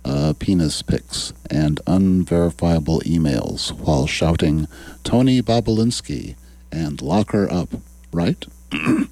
uh, 0.03 0.33
penis 0.37 0.81
pics 0.81 1.31
and 1.49 1.79
unverifiable 1.87 2.99
emails 3.05 3.71
while 3.71 4.05
shouting, 4.05 4.67
Tony 5.05 5.41
Bobulinski 5.41 6.35
and 6.73 7.01
lock 7.01 7.31
her 7.31 7.51
up, 7.51 7.69
right? 8.11 8.45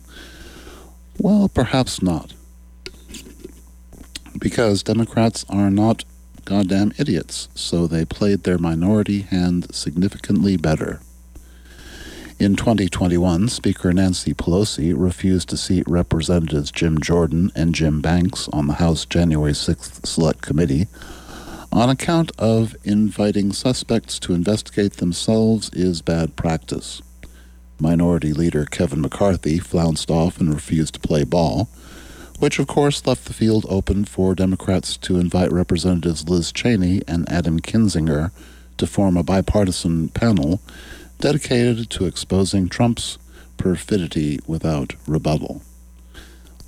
well, 1.20 1.48
perhaps 1.48 2.01
not. 2.01 2.34
Because 4.38 4.84
Democrats 4.84 5.46
are 5.50 5.70
not 5.70 6.03
goddamn 6.46 6.91
idiots, 6.98 7.48
so 7.53 7.86
they 7.86 8.03
played 8.03 8.44
their 8.44 8.58
minority 8.58 9.22
hand 9.22 9.74
significantly 9.74 10.58
better. 10.58 11.01
In 12.39 12.56
2021, 12.56 13.50
Speaker 13.50 13.94
Nancy 13.94 14.34
Pelosi 14.34 14.96
refused 14.98 15.50
to 15.50 15.58
seat 15.58 15.84
Representatives 15.88 16.72
Jim 16.72 17.00
Jordan 17.00 17.51
and 17.56 17.75
Jim 17.75 18.01
Banks 18.01 18.50
on 18.51 18.65
the 18.65 18.74
House 18.74 19.06
January 19.06 19.51
6th 19.51 20.08
Select 20.08 20.41
Committee 20.41 20.88
on 21.72 21.89
account 21.89 22.32
of 22.38 22.75
inviting 22.84 23.53
suspects 23.53 24.20
to 24.20 24.34
investigate 24.34 24.94
themselves 24.94 25.70
is 25.74 26.01
bad 26.01 26.36
practice. 26.36 27.01
Minority 27.82 28.32
Leader 28.32 28.66
Kevin 28.66 29.02
McCarthy 29.02 29.58
flounced 29.58 30.12
off 30.12 30.40
and 30.40 30.54
refused 30.54 30.94
to 30.94 31.00
play 31.00 31.24
ball, 31.24 31.68
which 32.38 32.60
of 32.60 32.68
course 32.68 33.08
left 33.08 33.26
the 33.26 33.34
field 33.34 33.66
open 33.68 34.06
for 34.06 34.36
Democrats 34.36 34.98
to 34.98 35.20
invite 35.20 35.52
Representatives 35.52 36.30
Liz 36.30 36.52
Cheney 36.52 37.02
and 37.08 37.28
Adam 37.28 37.60
Kinzinger 37.60 38.32
to 38.78 38.86
form 38.86 39.18
a 39.18 39.24
bipartisan 39.24 40.10
panel 40.10 40.62
dedicated 41.20 41.90
to 41.90 42.06
exposing 42.06 42.70
Trump's 42.70 43.18
perfidy 43.58 44.40
without 44.46 44.94
rebuttal. 45.08 45.64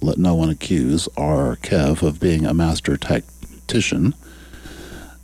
Let 0.01 0.17
no 0.17 0.33
one 0.33 0.49
accuse 0.49 1.07
R. 1.15 1.57
Kev 1.57 2.01
of 2.01 2.19
being 2.19 2.45
a 2.45 2.53
master 2.55 2.97
tactician. 2.97 4.15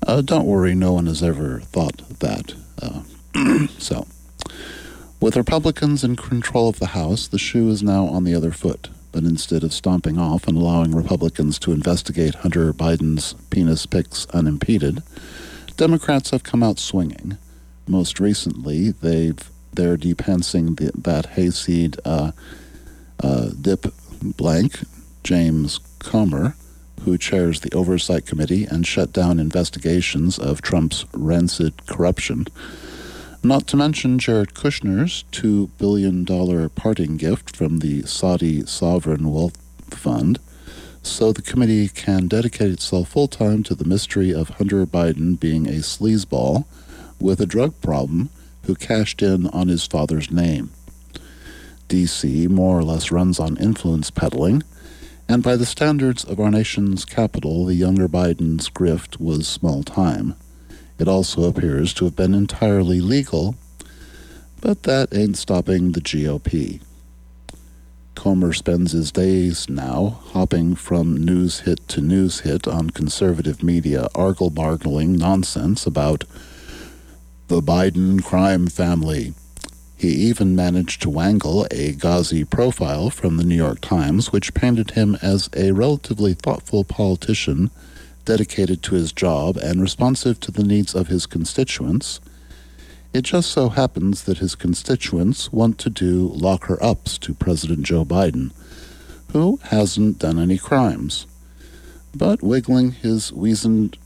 Uh, 0.05 0.21
don't 0.21 0.45
worry, 0.45 0.75
no 0.75 0.93
one 0.93 1.07
has 1.07 1.21
ever 1.23 1.59
thought 1.61 1.97
that. 2.19 2.53
Uh, 2.81 3.67
so, 3.77 4.07
with 5.19 5.35
Republicans 5.35 6.03
in 6.03 6.15
control 6.15 6.69
of 6.69 6.79
the 6.79 6.87
House, 6.87 7.27
the 7.27 7.39
shoe 7.39 7.69
is 7.69 7.83
now 7.83 8.05
on 8.05 8.23
the 8.23 8.35
other 8.35 8.51
foot. 8.51 8.89
But 9.11 9.23
instead 9.23 9.63
of 9.63 9.73
stomping 9.73 10.19
off 10.19 10.47
and 10.47 10.55
allowing 10.55 10.95
Republicans 10.95 11.57
to 11.59 11.71
investigate 11.71 12.35
Hunter 12.35 12.71
Biden's 12.73 13.33
penis 13.49 13.85
pics 13.85 14.27
unimpeded, 14.27 15.01
Democrats 15.77 16.29
have 16.29 16.43
come 16.43 16.61
out 16.61 16.77
swinging. 16.77 17.37
Most 17.87 18.19
recently, 18.19 18.91
they've 18.91 19.49
they're 19.73 19.97
depensing 19.97 20.77
the, 20.77 20.91
that 20.95 21.27
hayseed 21.27 21.97
uh, 22.03 22.31
uh, 23.23 23.49
dip 23.61 23.85
blank, 24.21 24.79
James 25.23 25.79
Comer, 25.99 26.55
who 27.01 27.17
chairs 27.17 27.61
the 27.61 27.73
Oversight 27.73 28.25
Committee 28.25 28.65
and 28.65 28.85
shut 28.85 29.13
down 29.13 29.39
investigations 29.39 30.37
of 30.37 30.61
Trump's 30.61 31.05
rancid 31.13 31.85
corruption. 31.87 32.47
Not 33.41 33.67
to 33.67 33.77
mention 33.77 34.19
Jared 34.19 34.53
Kushner's 34.53 35.23
$2 35.31 35.69
billion 35.77 36.25
parting 36.71 37.15
gift 37.15 37.55
from 37.55 37.79
the 37.79 38.01
Saudi 38.01 38.65
Sovereign 38.65 39.31
Wealth 39.31 39.57
Fund, 39.91 40.39
so 41.01 41.31
the 41.31 41.41
committee 41.41 41.87
can 41.87 42.27
dedicate 42.27 42.69
itself 42.69 43.07
full 43.07 43.29
time 43.29 43.63
to 43.63 43.75
the 43.75 43.85
mystery 43.85 44.33
of 44.33 44.49
Hunter 44.49 44.85
Biden 44.85 45.39
being 45.39 45.67
a 45.67 45.79
sleazeball 45.79 46.65
with 47.17 47.39
a 47.39 47.45
drug 47.45 47.79
problem 47.81 48.29
who 48.63 48.75
cashed 48.75 49.21
in 49.21 49.47
on 49.47 49.69
his 49.69 49.87
father's 49.87 50.29
name. 50.29 50.71
DC 51.87 52.49
more 52.49 52.77
or 52.77 52.83
less 52.83 53.09
runs 53.09 53.39
on 53.39 53.55
influence 53.55 54.11
peddling, 54.11 54.63
and 55.29 55.41
by 55.41 55.55
the 55.55 55.65
standards 55.65 56.25
of 56.25 56.41
our 56.41 56.51
nation's 56.51 57.05
capital, 57.05 57.65
the 57.65 57.75
younger 57.75 58.09
Biden's 58.09 58.69
grift 58.69 59.17
was 59.17 59.47
small 59.47 59.81
time. 59.83 60.35
It 60.99 61.07
also 61.07 61.45
appears 61.45 61.93
to 61.95 62.05
have 62.05 62.15
been 62.17 62.33
entirely 62.33 62.99
legal, 62.99 63.55
but 64.59 64.83
that 64.83 65.15
ain't 65.15 65.37
stopping 65.37 65.93
the 65.93 66.01
GOP. 66.01 66.81
Comer 68.15 68.51
spends 68.51 68.91
his 68.91 69.13
days 69.13 69.69
now 69.69 70.19
hopping 70.33 70.75
from 70.75 71.15
news 71.15 71.61
hit 71.61 71.87
to 71.87 72.01
news 72.01 72.41
hit 72.41 72.67
on 72.67 72.89
conservative 72.89 73.63
media, 73.63 74.09
argle 74.13 74.51
bargling 74.51 75.17
nonsense 75.17 75.85
about 75.85 76.25
the 77.47 77.61
Biden 77.61 78.21
crime 78.21 78.67
family. 78.67 79.33
He 79.95 80.09
even 80.09 80.53
managed 80.53 81.01
to 81.03 81.09
wangle 81.09 81.65
a 81.71 81.93
Ghazi 81.93 82.43
profile 82.43 83.09
from 83.09 83.37
the 83.37 83.45
New 83.45 83.55
York 83.55 83.79
Times, 83.79 84.33
which 84.33 84.53
painted 84.53 84.91
him 84.91 85.17
as 85.21 85.49
a 85.55 85.71
relatively 85.71 86.33
thoughtful 86.33 86.83
politician 86.83 87.71
dedicated 88.29 88.83
to 88.83 88.93
his 88.93 89.11
job 89.11 89.57
and 89.57 89.81
responsive 89.81 90.39
to 90.39 90.51
the 90.51 90.63
needs 90.63 90.93
of 90.93 91.07
his 91.07 91.25
constituents, 91.25 92.21
it 93.11 93.23
just 93.23 93.49
so 93.49 93.69
happens 93.69 94.25
that 94.25 94.37
his 94.37 94.53
constituents 94.53 95.51
want 95.51 95.79
to 95.79 95.89
do 95.89 96.27
locker 96.35 96.77
ups 96.79 97.17
to 97.17 97.33
President 97.33 97.81
Joe 97.81 98.05
Biden, 98.05 98.51
who 99.31 99.59
hasn't 99.63 100.19
done 100.19 100.37
any 100.37 100.59
crimes. 100.59 101.25
But 102.13 102.43
wiggling 102.43 102.91
his 102.91 103.33
weazened 103.33 103.97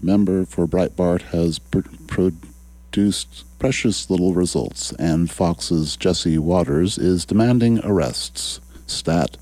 member 0.00 0.44
for 0.44 0.68
Breitbart 0.68 1.22
has 1.32 1.58
pr- 1.58 1.80
produced 2.06 3.44
precious 3.58 4.08
little 4.08 4.34
results, 4.34 4.92
and 5.00 5.28
Fox's 5.28 5.96
Jesse 5.96 6.38
Watters 6.38 6.96
is 6.96 7.24
demanding 7.24 7.80
arrests. 7.82 8.60
Stat. 8.86 9.36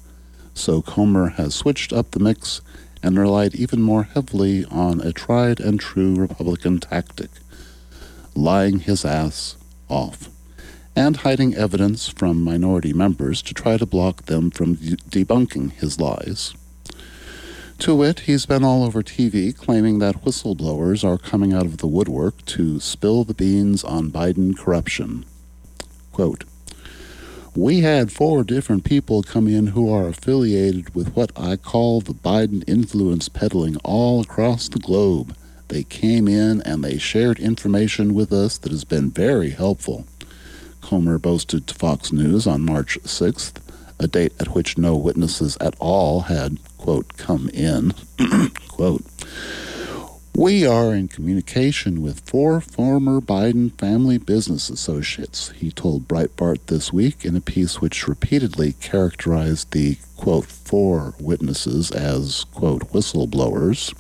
So 0.55 0.81
Comer 0.81 1.29
has 1.37 1.55
switched 1.55 1.93
up 1.93 2.13
the 2.13 2.21
mix 2.21 2.63
and 3.07 3.17
relied 3.17 3.55
even 3.55 3.81
more 3.81 4.03
heavily 4.03 4.65
on 4.65 5.01
a 5.01 5.13
tried 5.13 5.61
and 5.61 5.79
true 5.79 6.17
Republican 6.17 6.81
tactic 6.81 7.31
lying 8.35 8.81
his 8.81 9.05
ass 9.05 9.57
off 9.89 10.29
and 10.97 11.19
hiding 11.19 11.55
evidence 11.55 12.09
from 12.09 12.43
minority 12.43 12.93
members 12.93 13.43
to 13.43 13.55
try 13.55 13.77
to 13.77 13.87
block 13.87 14.25
them 14.25 14.51
from 14.51 14.75
de- 14.75 14.97
debunking 14.97 15.71
his 15.71 16.01
lies. 16.01 16.53
To 17.79 17.95
wit, 17.95 18.21
he's 18.21 18.45
been 18.45 18.65
all 18.65 18.83
over 18.83 19.05
TV 19.05 19.57
claiming 19.57 20.01
that 20.01 20.25
whistleblowers 20.25 21.05
are 21.05 21.17
coming 21.17 21.53
out 21.53 21.67
of 21.67 21.77
the 21.77 21.87
woodwork 21.87 22.45
to 22.47 22.81
spill 22.81 23.23
the 23.23 23.35
beans 23.35 23.85
on 23.85 24.11
Biden 24.11 24.59
corruption. 24.59 25.25
Quote, 26.11 26.43
we 27.57 27.81
had 27.81 28.13
four 28.13 28.45
different 28.45 28.85
people 28.85 29.23
come 29.23 29.49
in 29.49 29.69
who 29.69 29.91
are 29.91 30.09
affiliated 30.09 30.95
with 30.95 31.17
what 31.17 31.33
I 31.35 31.57
call 31.57 32.03
the 32.03 32.13
Biden 32.13 32.63
influence 32.67 33.31
peddling 33.31 33.77
all 33.79 34.21
across 34.21 34.69
the 34.69 34.79
globe. 34.79 35.35
They 35.69 35.83
came 35.83 36.29
in 36.29 36.61
and 36.63 36.85
they 36.85 36.99
shared 36.99 37.39
information 37.39 38.13
with 38.15 38.31
us 38.31 38.59
that 38.59 38.73
has 38.73 38.85
been 38.85 39.11
very 39.11 39.51
helpful. 39.51 40.07
Comer 40.83 41.19
boasted 41.19 41.67
to 41.67 41.75
Fox 41.75 42.13
News 42.13 42.47
on 42.47 42.63
March 42.63 42.99
6th, 43.03 43.55
a 43.99 44.07
date 44.07 44.35
at 44.39 44.55
which 44.55 44.77
no 44.77 44.95
witnesses 44.95 45.57
at 45.59 45.75
all 45.79 46.23
had, 46.23 46.59
quote, 46.77 47.17
come 47.17 47.49
in, 47.49 47.95
quote. 48.69 49.03
We 50.39 50.67
are 50.67 50.95
in 50.95 51.09
communication 51.09 52.03
with 52.03 52.21
four 52.21 52.61
former 52.61 53.23
Biden 53.23 53.73
family 53.79 54.19
business 54.19 54.69
associates, 54.69 55.49
he 55.53 55.71
told 55.71 56.07
Breitbart 56.07 56.67
this 56.67 56.93
week 56.93 57.25
in 57.25 57.37
a 57.37 57.41
piece 57.41 57.81
which 57.81 58.07
repeatedly 58.07 58.75
characterized 58.75 59.73
the, 59.73 59.97
quote, 60.19 60.45
four 60.45 61.15
witnesses 61.19 61.91
as, 61.91 62.45
quote, 62.53 62.93
whistleblowers. 62.93 63.95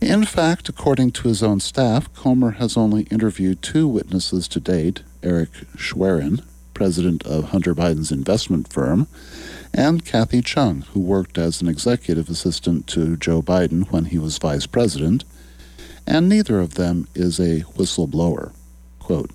In 0.00 0.24
fact, 0.24 0.70
according 0.70 1.10
to 1.10 1.28
his 1.28 1.42
own 1.42 1.60
staff, 1.60 2.10
Comer 2.14 2.52
has 2.52 2.78
only 2.78 3.02
interviewed 3.10 3.60
two 3.60 3.86
witnesses 3.86 4.48
to 4.48 4.60
date 4.60 5.02
Eric 5.22 5.50
Schwerin, 5.76 6.42
president 6.72 7.22
of 7.26 7.50
Hunter 7.50 7.74
Biden's 7.74 8.10
investment 8.10 8.72
firm, 8.72 9.08
and 9.72 10.04
Kathy 10.04 10.42
Chung, 10.42 10.82
who 10.92 11.00
worked 11.00 11.38
as 11.38 11.62
an 11.62 11.68
executive 11.68 12.28
assistant 12.28 12.86
to 12.88 13.16
Joe 13.16 13.40
Biden 13.40 13.90
when 13.90 14.06
he 14.06 14.18
was 14.18 14.38
vice 14.38 14.66
president, 14.66 15.24
and 16.06 16.28
neither 16.28 16.60
of 16.60 16.74
them 16.74 17.06
is 17.14 17.38
a 17.38 17.60
whistleblower. 17.76 18.52
Quote, 18.98 19.30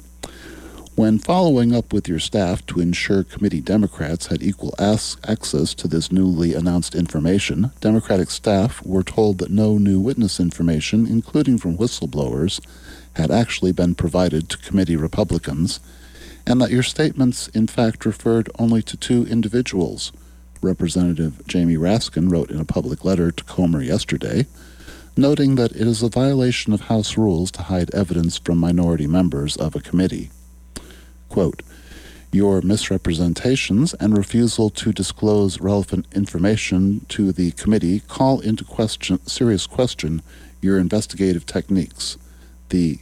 when 0.95 1.19
following 1.19 1.75
up 1.75 1.91
with 1.91 2.07
your 2.07 2.19
staff 2.19 2.65
to 2.67 2.79
ensure 2.79 3.25
committee 3.25 3.59
Democrats 3.59 4.27
had 4.27 4.41
equal 4.41 4.73
access 4.79 5.73
to 5.73 5.89
this 5.89 6.09
newly 6.09 6.53
announced 6.53 6.95
information, 6.95 7.71
Democratic 7.81 8.29
staff 8.29 8.85
were 8.85 9.03
told 9.03 9.39
that 9.39 9.51
no 9.51 9.77
new 9.77 9.99
witness 9.99 10.39
information, 10.39 11.05
including 11.05 11.57
from 11.57 11.77
whistleblowers, 11.77 12.61
had 13.17 13.29
actually 13.29 13.73
been 13.73 13.93
provided 13.93 14.47
to 14.47 14.57
committee 14.57 14.95
Republicans, 14.95 15.81
and 16.47 16.61
that 16.61 16.71
your 16.71 16.83
statements 16.83 17.49
in 17.49 17.67
fact 17.67 18.05
referred 18.05 18.49
only 18.57 18.81
to 18.81 18.95
two 18.95 19.25
individuals 19.25 20.13
Representative 20.65 21.45
Jamie 21.47 21.78
Raskin 21.78 22.32
wrote 22.32 22.49
in 22.49 22.60
a 22.60 22.65
public 22.65 23.06
letter 23.06 23.32
to 23.32 23.43
Comer 23.43 23.82
yesterday, 23.82 24.47
noting 25.15 25.56
that 25.56 25.71
it 25.71 25.88
is 25.88 26.01
a 26.01 26.10
violation 26.10 26.73
of 26.73 26.82
House 26.82 27.15
rules 27.15 27.51
to 27.51 27.62
hide 27.62 27.93
evidence 27.93 28.39
from 28.39 28.58
minority 28.58 29.06
members 29.06 29.56
of 29.56 29.75
a 29.75 29.80
committee. 29.80 30.32
Quote, 31.30 31.62
your 32.32 32.62
misrepresentations 32.62 33.93
and 33.93 34.17
refusal 34.17 34.69
to 34.71 34.91
disclose 34.91 35.62
relevant 35.62 36.08
information 36.13 37.06
to 37.10 37.32
the 37.32 37.51
committee 37.51 37.99
call 37.99 38.39
into 38.39 38.65
question, 38.65 39.25
serious 39.28 39.67
question 39.67 40.21
your 40.62 40.80
investigative 40.80 41.45
techniques, 41.45 42.17
the 42.69 42.97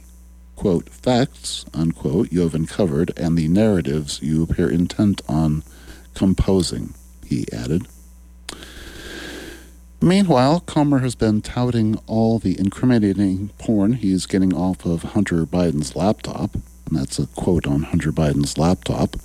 quote, 0.54 0.90
facts, 0.90 1.64
unquote, 1.72 2.30
you 2.30 2.40
have 2.40 2.54
uncovered, 2.54 3.10
and 3.16 3.38
the 3.38 3.48
narratives 3.48 4.20
you 4.22 4.42
appear 4.42 4.70
intent 4.70 5.22
on 5.28 5.62
composing 6.14 6.92
he 7.34 7.52
added. 7.52 7.86
Meanwhile, 10.00 10.60
Comer 10.60 10.98
has 10.98 11.14
been 11.14 11.40
touting 11.40 11.98
all 12.06 12.38
the 12.38 12.58
incriminating 12.58 13.48
porn 13.58 13.94
he's 13.94 14.26
getting 14.26 14.54
off 14.54 14.84
of 14.84 15.02
Hunter 15.02 15.46
Biden's 15.46 15.96
laptop, 15.96 16.54
and 16.54 16.98
that's 16.98 17.18
a 17.18 17.26
quote 17.26 17.66
on 17.66 17.84
Hunter 17.84 18.12
Biden's 18.12 18.58
laptop, 18.58 19.16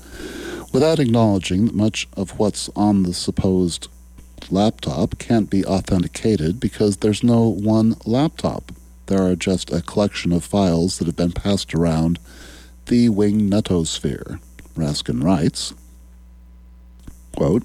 without 0.71 0.99
acknowledging 0.99 1.65
that 1.65 1.75
much 1.75 2.07
of 2.15 2.39
what's 2.39 2.69
on 2.75 3.03
the 3.03 3.13
supposed 3.13 3.89
laptop 4.49 5.19
can't 5.19 5.49
be 5.49 5.65
authenticated 5.65 6.59
because 6.59 6.97
there's 6.97 7.23
no 7.23 7.49
one 7.49 7.97
laptop. 8.05 8.71
There 9.07 9.21
are 9.21 9.35
just 9.35 9.73
a 9.73 9.81
collection 9.81 10.31
of 10.31 10.45
files 10.45 10.97
that 10.97 11.07
have 11.07 11.17
been 11.17 11.33
passed 11.33 11.75
around 11.75 12.19
the 12.85 13.09
wing 13.09 13.49
netosphere. 13.49 14.39
Raskin 14.75 15.23
writes, 15.23 15.73
quote, 17.35 17.63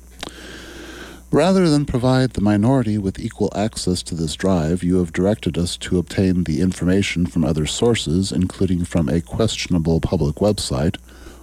Rather 1.35 1.68
than 1.68 1.85
provide 1.85 2.31
the 2.35 2.40
minority 2.40 2.97
with 2.97 3.18
equal 3.18 3.51
access 3.57 4.05
to 4.05 4.14
this 4.14 4.37
drive, 4.37 4.85
you 4.85 4.99
have 4.99 5.12
directed 5.12 5.59
us 5.59 5.77
to 5.77 5.99
obtain 5.99 6.44
the 6.44 6.61
information 6.61 7.27
from 7.27 7.44
other 7.44 7.66
sources, 7.66 8.31
including 8.31 8.85
from 8.85 9.09
a 9.09 9.20
questionable 9.20 10.01
public 10.01 10.37
website, 10.37 10.97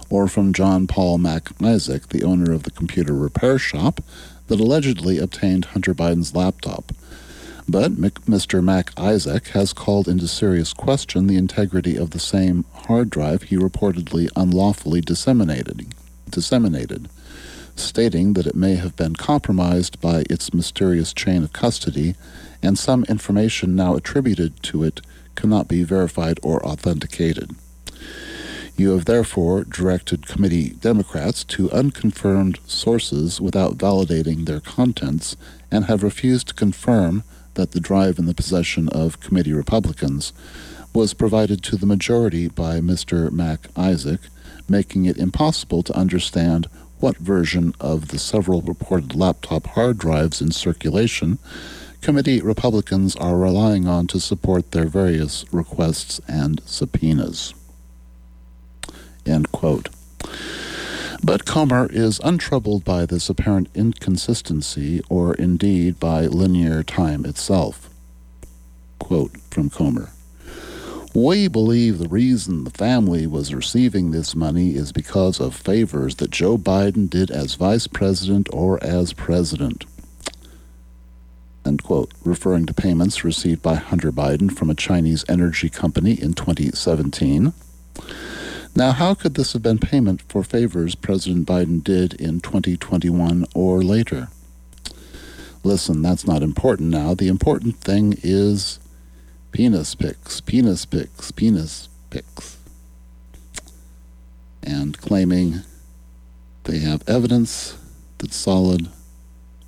or 0.08 0.28
from 0.28 0.54
John 0.54 0.86
Paul 0.86 1.18
Mac 1.18 1.50
Isaac, 1.62 2.08
the 2.08 2.24
owner 2.24 2.52
of 2.52 2.62
the 2.62 2.70
computer 2.70 3.12
repair 3.12 3.58
shop 3.58 4.00
that 4.46 4.60
allegedly 4.60 5.18
obtained 5.18 5.66
Hunter 5.66 5.92
Biden's 5.92 6.34
laptop. 6.34 6.92
But 7.68 7.96
Mr. 7.96 8.64
Mac 8.64 8.98
Isaac 8.98 9.48
has 9.48 9.74
called 9.74 10.08
into 10.08 10.26
serious 10.26 10.72
question 10.72 11.26
the 11.26 11.36
integrity 11.36 11.98
of 11.98 12.12
the 12.12 12.18
same 12.18 12.64
hard 12.72 13.10
drive 13.10 13.42
he 13.42 13.58
reportedly 13.58 14.30
unlawfully 14.36 15.02
disseminated. 15.02 15.94
disseminated 16.30 17.10
stating 17.76 18.34
that 18.34 18.46
it 18.46 18.54
may 18.54 18.74
have 18.74 18.96
been 18.96 19.14
compromised 19.14 20.00
by 20.00 20.24
its 20.30 20.54
mysterious 20.54 21.12
chain 21.12 21.42
of 21.42 21.52
custody, 21.52 22.14
and 22.62 22.78
some 22.78 23.04
information 23.04 23.74
now 23.74 23.94
attributed 23.94 24.62
to 24.62 24.82
it 24.84 25.00
cannot 25.34 25.68
be 25.68 25.82
verified 25.82 26.38
or 26.42 26.64
authenticated. 26.64 27.50
You 28.76 28.90
have 28.90 29.04
therefore 29.04 29.64
directed 29.64 30.26
committee 30.26 30.70
Democrats 30.70 31.44
to 31.44 31.70
unconfirmed 31.70 32.58
sources 32.66 33.40
without 33.40 33.76
validating 33.76 34.46
their 34.46 34.60
contents 34.60 35.36
and 35.70 35.84
have 35.84 36.02
refused 36.02 36.48
to 36.48 36.54
confirm 36.54 37.22
that 37.54 37.72
the 37.72 37.80
drive 37.80 38.18
in 38.18 38.26
the 38.26 38.34
possession 38.34 38.88
of 38.88 39.20
committee 39.20 39.52
Republicans 39.52 40.32
was 40.94 41.14
provided 41.14 41.62
to 41.62 41.76
the 41.76 41.86
majority 41.86 42.48
by 42.48 42.80
Mr. 42.80 43.30
Mac 43.30 43.68
Isaac, 43.76 44.20
making 44.68 45.04
it 45.04 45.16
impossible 45.16 45.82
to 45.82 45.96
understand 45.96 46.66
what 47.02 47.16
version 47.16 47.74
of 47.80 48.08
the 48.08 48.18
several 48.18 48.62
reported 48.62 49.14
laptop 49.14 49.66
hard 49.68 49.98
drives 49.98 50.40
in 50.40 50.52
circulation 50.52 51.38
committee 52.00 52.40
Republicans 52.40 53.16
are 53.16 53.36
relying 53.36 53.86
on 53.86 54.06
to 54.08 54.20
support 54.20 54.72
their 54.72 54.86
various 54.86 55.44
requests 55.52 56.20
and 56.28 56.60
subpoenas. 56.64 57.54
End 59.24 59.50
quote. 59.52 59.88
But 61.24 61.44
Comer 61.44 61.88
is 61.92 62.20
untroubled 62.24 62.84
by 62.84 63.06
this 63.06 63.28
apparent 63.28 63.68
inconsistency, 63.74 65.00
or 65.08 65.34
indeed 65.34 66.00
by 66.00 66.26
linear 66.26 66.82
time 66.82 67.24
itself. 67.24 67.88
Quote 68.98 69.36
from 69.50 69.70
Comer 69.70 70.10
We 71.14 71.46
believe 71.46 71.98
the 71.98 72.08
reason 72.08 72.64
the 72.64 72.70
family 72.70 73.26
was 73.26 73.52
receiving 73.52 74.10
this 74.10 74.34
money 74.34 74.74
is 74.74 74.92
because 74.92 75.40
of 75.40 75.54
favors 75.54 76.16
that 76.16 76.30
Joe 76.30 76.56
Biden 76.56 77.10
did 77.10 77.30
as 77.30 77.54
vice 77.54 77.86
president 77.86 78.48
or 78.50 78.82
as 78.82 79.12
president. 79.12 79.84
End 81.66 81.82
quote, 81.82 82.12
referring 82.24 82.64
to 82.64 82.72
payments 82.72 83.24
received 83.24 83.60
by 83.60 83.74
Hunter 83.74 84.10
Biden 84.10 84.50
from 84.50 84.70
a 84.70 84.74
Chinese 84.74 85.22
energy 85.28 85.68
company 85.68 86.12
in 86.12 86.32
2017. 86.32 87.52
Now, 88.74 88.92
how 88.92 89.12
could 89.12 89.34
this 89.34 89.52
have 89.52 89.62
been 89.62 89.78
payment 89.78 90.22
for 90.30 90.42
favors 90.42 90.94
President 90.94 91.46
Biden 91.46 91.84
did 91.84 92.14
in 92.14 92.40
2021 92.40 93.44
or 93.54 93.82
later? 93.82 94.28
Listen, 95.62 96.00
that's 96.00 96.26
not 96.26 96.42
important 96.42 96.88
now. 96.88 97.12
The 97.12 97.28
important 97.28 97.76
thing 97.76 98.16
is 98.22 98.78
penis 99.52 99.94
pics, 99.94 100.40
penis 100.40 100.86
pics, 100.86 101.30
penis 101.30 101.88
pics. 102.10 102.56
And 104.62 104.98
claiming 104.98 105.62
they 106.64 106.78
have 106.78 107.06
evidence 107.06 107.76
that's 108.18 108.36
solid 108.36 108.88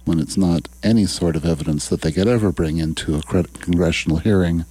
when 0.04 0.18
it's 0.18 0.36
not 0.36 0.68
any 0.82 1.06
sort 1.06 1.36
of 1.36 1.44
evidence 1.44 1.88
that 1.88 2.00
they 2.02 2.12
could 2.12 2.28
ever 2.28 2.52
bring 2.52 2.78
into 2.78 3.16
a 3.16 3.22
congressional 3.22 4.18
hearing, 4.18 4.64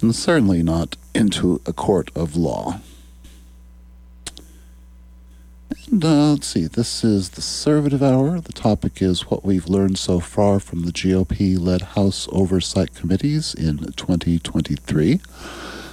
and 0.00 0.14
certainly 0.14 0.62
not 0.62 0.96
into 1.14 1.60
a 1.66 1.72
court 1.72 2.10
of 2.14 2.36
law. 2.36 2.80
Let's 5.90 6.46
see, 6.46 6.66
this 6.66 7.04
is 7.04 7.30
the 7.30 7.36
Conservative 7.36 8.02
Hour. 8.02 8.40
The 8.40 8.54
topic 8.54 9.02
is 9.02 9.28
what 9.28 9.44
we've 9.44 9.68
learned 9.68 9.98
so 9.98 10.18
far 10.18 10.58
from 10.58 10.86
the 10.86 10.92
GOP 10.92 11.58
led 11.60 11.82
House 11.82 12.26
Oversight 12.32 12.94
Committees 12.94 13.52
in 13.52 13.92
2023. 13.92 15.20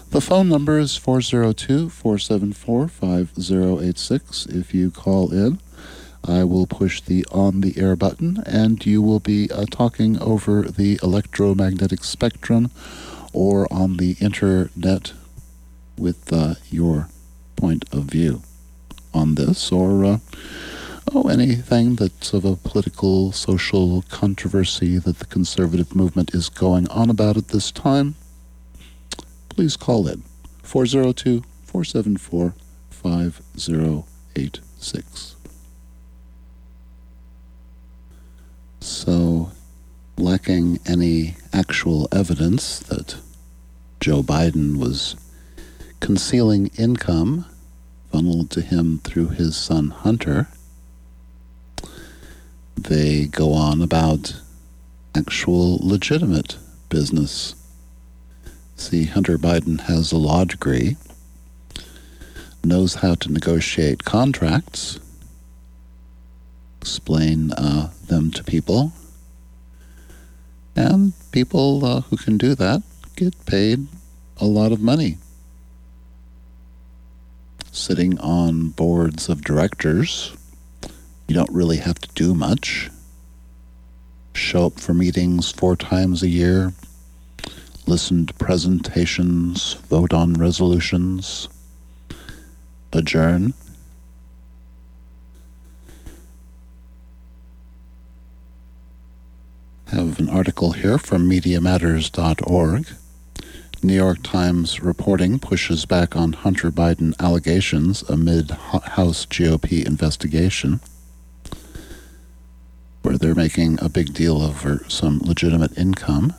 The 0.09 0.21
phone 0.21 0.47
number 0.47 0.79
is 0.79 0.95
402 0.95 1.89
474 1.89 2.87
5086 2.87 4.45
if 4.45 4.73
you 4.73 4.91
call 4.91 5.33
in. 5.33 5.59
I 6.23 6.45
will 6.45 6.67
push 6.67 7.01
the 7.01 7.25
on 7.29 7.59
the 7.59 7.77
air 7.77 7.97
button 7.97 8.41
and 8.45 8.83
you 8.85 9.01
will 9.01 9.19
be 9.19 9.51
uh, 9.51 9.65
talking 9.69 10.17
over 10.21 10.61
the 10.61 11.01
electromagnetic 11.03 12.05
spectrum 12.05 12.71
or 13.33 13.67
on 13.69 13.97
the 13.97 14.15
internet 14.21 15.11
with 15.97 16.31
uh, 16.31 16.55
your 16.69 17.09
point 17.57 17.83
of 17.91 18.05
view 18.05 18.41
on 19.13 19.35
this 19.35 19.71
or 19.71 20.03
uh, 20.05 20.17
oh 21.13 21.27
anything 21.27 21.95
that's 21.95 22.33
of 22.33 22.45
a 22.45 22.55
political 22.55 23.31
social 23.31 24.03
controversy 24.09 24.97
that 24.97 25.19
the 25.19 25.25
conservative 25.25 25.95
movement 25.95 26.33
is 26.33 26.49
going 26.49 26.87
on 26.89 27.09
about 27.09 27.37
at 27.37 27.49
this 27.49 27.71
time 27.71 28.15
please 29.49 29.75
call 29.75 30.07
in. 30.07 30.23
402 30.63 31.41
474 31.63 32.53
5086 32.89 35.35
so 38.79 39.51
lacking 40.17 40.79
any 40.85 41.35
actual 41.53 42.07
evidence 42.11 42.79
that 42.79 43.15
Joe 43.99 44.23
Biden 44.23 44.77
was 44.77 45.15
concealing 45.99 46.67
income 46.77 47.45
funneled 48.11 48.49
to 48.51 48.61
him 48.61 48.99
through 49.03 49.29
his 49.29 49.55
son 49.55 49.89
Hunter. 49.89 50.47
They 52.75 53.25
go 53.25 53.53
on 53.53 53.81
about 53.81 54.35
actual 55.15 55.79
legitimate 55.81 56.57
business. 56.89 57.55
See, 58.75 59.05
Hunter 59.05 59.37
Biden 59.37 59.81
has 59.81 60.11
a 60.11 60.17
law 60.17 60.43
degree, 60.43 60.97
knows 62.63 62.95
how 62.95 63.15
to 63.15 63.31
negotiate 63.31 64.03
contracts, 64.03 64.99
explain 66.81 67.51
uh, 67.51 67.91
them 68.07 68.31
to 68.31 68.43
people, 68.43 68.91
and 70.75 71.13
people 71.31 71.85
uh, 71.85 72.01
who 72.01 72.17
can 72.17 72.37
do 72.37 72.55
that 72.55 72.81
get 73.15 73.45
paid 73.45 73.87
a 74.37 74.45
lot 74.45 74.71
of 74.71 74.81
money 74.81 75.17
sitting 77.71 78.19
on 78.19 78.69
boards 78.69 79.29
of 79.29 79.43
directors. 79.43 80.33
You 81.27 81.35
don't 81.35 81.51
really 81.51 81.77
have 81.77 81.99
to 81.99 82.09
do 82.13 82.33
much. 82.33 82.89
Show 84.33 84.67
up 84.67 84.79
for 84.79 84.93
meetings 84.93 85.51
four 85.51 85.75
times 85.75 86.23
a 86.23 86.29
year, 86.29 86.73
listen 87.87 88.25
to 88.25 88.33
presentations, 88.35 89.73
vote 89.89 90.13
on 90.13 90.33
resolutions, 90.33 91.49
adjourn. 92.93 93.53
Have 99.87 100.19
an 100.19 100.29
article 100.29 100.71
here 100.71 100.97
from 100.97 101.29
MediaMatters.org. 101.29 102.87
New 103.83 103.95
York 103.95 104.21
Times 104.21 104.81
reporting 104.83 105.39
pushes 105.39 105.85
back 105.85 106.15
on 106.15 106.33
Hunter 106.33 106.69
Biden 106.69 107.17
allegations 107.19 108.03
amid 108.03 108.51
House 108.51 109.25
GOP 109.25 109.83
investigation, 109.83 110.79
where 113.01 113.17
they're 113.17 113.33
making 113.33 113.79
a 113.81 113.89
big 113.89 114.13
deal 114.13 114.39
over 114.39 114.85
some 114.87 115.19
legitimate 115.23 115.75
income. 115.79 116.33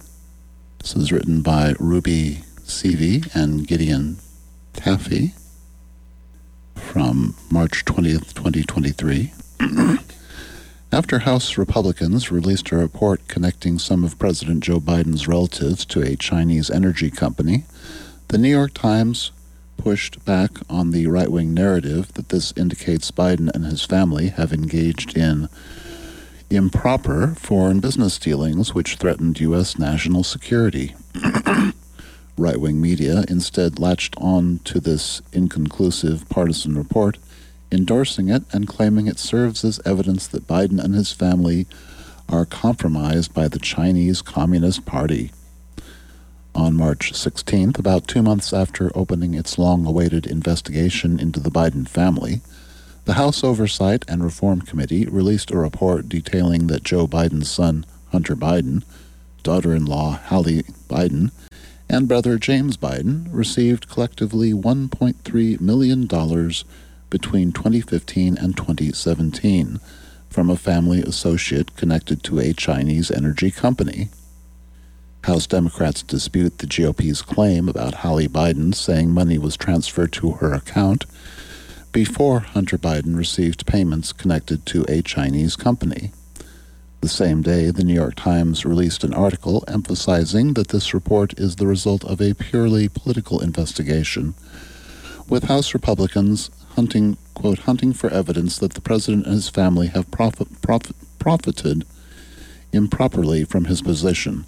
This 0.78 0.94
is 0.94 1.10
written 1.10 1.42
by 1.42 1.74
Ruby 1.80 2.44
Seavey 2.60 3.34
and 3.34 3.66
Gideon 3.66 4.18
Taffy 4.72 5.34
from 6.76 7.34
March 7.50 7.84
20th, 7.84 8.34
2023. 8.34 9.32
After 10.94 11.20
House 11.20 11.56
Republicans 11.56 12.30
released 12.30 12.70
a 12.70 12.76
report 12.76 13.26
connecting 13.26 13.78
some 13.78 14.04
of 14.04 14.18
President 14.18 14.62
Joe 14.62 14.78
Biden's 14.78 15.26
relatives 15.26 15.86
to 15.86 16.02
a 16.02 16.16
Chinese 16.16 16.70
energy 16.70 17.10
company, 17.10 17.64
the 18.28 18.36
New 18.36 18.50
York 18.50 18.74
Times 18.74 19.32
pushed 19.78 20.22
back 20.26 20.50
on 20.68 20.90
the 20.90 21.06
right 21.06 21.30
wing 21.30 21.54
narrative 21.54 22.12
that 22.12 22.28
this 22.28 22.52
indicates 22.58 23.10
Biden 23.10 23.50
and 23.54 23.64
his 23.64 23.86
family 23.86 24.28
have 24.28 24.52
engaged 24.52 25.16
in 25.16 25.48
improper 26.50 27.28
foreign 27.36 27.80
business 27.80 28.18
dealings 28.18 28.74
which 28.74 28.96
threatened 28.96 29.40
U.S. 29.40 29.78
national 29.78 30.24
security. 30.24 30.94
right 32.36 32.60
wing 32.60 32.82
media 32.82 33.24
instead 33.28 33.78
latched 33.78 34.14
on 34.18 34.58
to 34.64 34.78
this 34.78 35.22
inconclusive 35.32 36.28
partisan 36.28 36.76
report 36.76 37.16
endorsing 37.72 38.28
it 38.28 38.42
and 38.52 38.68
claiming 38.68 39.06
it 39.06 39.18
serves 39.18 39.64
as 39.64 39.80
evidence 39.84 40.26
that 40.28 40.46
Biden 40.46 40.82
and 40.82 40.94
his 40.94 41.12
family 41.12 41.66
are 42.28 42.44
compromised 42.44 43.34
by 43.34 43.48
the 43.48 43.58
Chinese 43.58 44.22
Communist 44.22 44.84
Party. 44.84 45.32
On 46.54 46.74
March 46.74 47.12
16th, 47.12 47.78
about 47.78 48.06
two 48.06 48.22
months 48.22 48.52
after 48.52 48.90
opening 48.94 49.34
its 49.34 49.58
long 49.58 49.86
awaited 49.86 50.26
investigation 50.26 51.18
into 51.18 51.40
the 51.40 51.50
Biden 51.50 51.88
family, 51.88 52.42
the 53.04 53.14
House 53.14 53.42
Oversight 53.42 54.04
and 54.06 54.22
Reform 54.22 54.60
Committee 54.60 55.06
released 55.06 55.50
a 55.50 55.56
report 55.56 56.08
detailing 56.08 56.66
that 56.66 56.84
Joe 56.84 57.06
Biden's 57.08 57.50
son, 57.50 57.86
Hunter 58.12 58.36
Biden, 58.36 58.84
daughter 59.42 59.74
in 59.74 59.86
law, 59.86 60.12
Hallie 60.12 60.62
Biden, 60.88 61.32
and 61.88 62.06
brother 62.06 62.38
James 62.38 62.76
Biden 62.76 63.26
received 63.30 63.88
collectively 63.88 64.52
$1.3 64.52 65.60
million 65.60 66.06
between 67.12 67.52
2015 67.52 68.38
and 68.38 68.56
2017 68.56 69.78
from 70.30 70.48
a 70.48 70.56
family 70.56 71.02
associate 71.02 71.76
connected 71.76 72.24
to 72.24 72.38
a 72.38 72.54
Chinese 72.54 73.10
energy 73.10 73.50
company. 73.50 74.08
House 75.24 75.46
Democrats 75.46 76.02
dispute 76.02 76.56
the 76.56 76.66
GOP's 76.66 77.20
claim 77.20 77.68
about 77.68 77.96
Hallie 77.96 78.28
Biden 78.28 78.74
saying 78.74 79.10
money 79.10 79.36
was 79.36 79.58
transferred 79.58 80.10
to 80.14 80.32
her 80.32 80.54
account 80.54 81.04
before 81.92 82.40
Hunter 82.40 82.78
Biden 82.78 83.14
received 83.14 83.66
payments 83.66 84.14
connected 84.14 84.64
to 84.64 84.86
a 84.88 85.02
Chinese 85.02 85.54
company. 85.54 86.12
The 87.02 87.10
same 87.10 87.42
day, 87.42 87.70
the 87.70 87.84
New 87.84 87.94
York 87.94 88.14
Times 88.14 88.64
released 88.64 89.04
an 89.04 89.12
article 89.12 89.64
emphasizing 89.68 90.54
that 90.54 90.68
this 90.68 90.94
report 90.94 91.38
is 91.38 91.56
the 91.56 91.66
result 91.66 92.04
of 92.04 92.22
a 92.22 92.32
purely 92.32 92.88
political 92.88 93.40
investigation, 93.40 94.32
with 95.28 95.44
House 95.44 95.74
Republicans 95.74 96.50
hunting, 96.74 97.16
quote, 97.34 97.60
hunting 97.60 97.92
for 97.92 98.10
evidence 98.10 98.58
that 98.58 98.74
the 98.74 98.80
president 98.80 99.26
and 99.26 99.34
his 99.34 99.48
family 99.48 99.88
have 99.88 100.10
profit, 100.10 100.60
profit, 100.62 100.96
profited 101.18 101.84
improperly 102.72 103.44
from 103.44 103.66
his 103.66 103.82
position. 103.82 104.46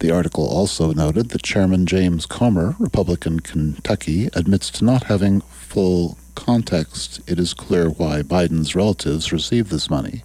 The 0.00 0.10
article 0.10 0.46
also 0.46 0.92
noted 0.92 1.30
that 1.30 1.42
Chairman 1.42 1.84
James 1.84 2.24
Comer, 2.24 2.76
Republican 2.78 3.40
Kentucky, 3.40 4.28
admits 4.32 4.70
to 4.70 4.84
not 4.84 5.04
having 5.04 5.40
full 5.40 6.16
context. 6.36 7.20
It 7.26 7.38
is 7.38 7.52
clear 7.52 7.90
why 7.90 8.22
Biden's 8.22 8.74
relatives 8.76 9.32
received 9.32 9.70
this 9.70 9.90
money. 9.90 10.22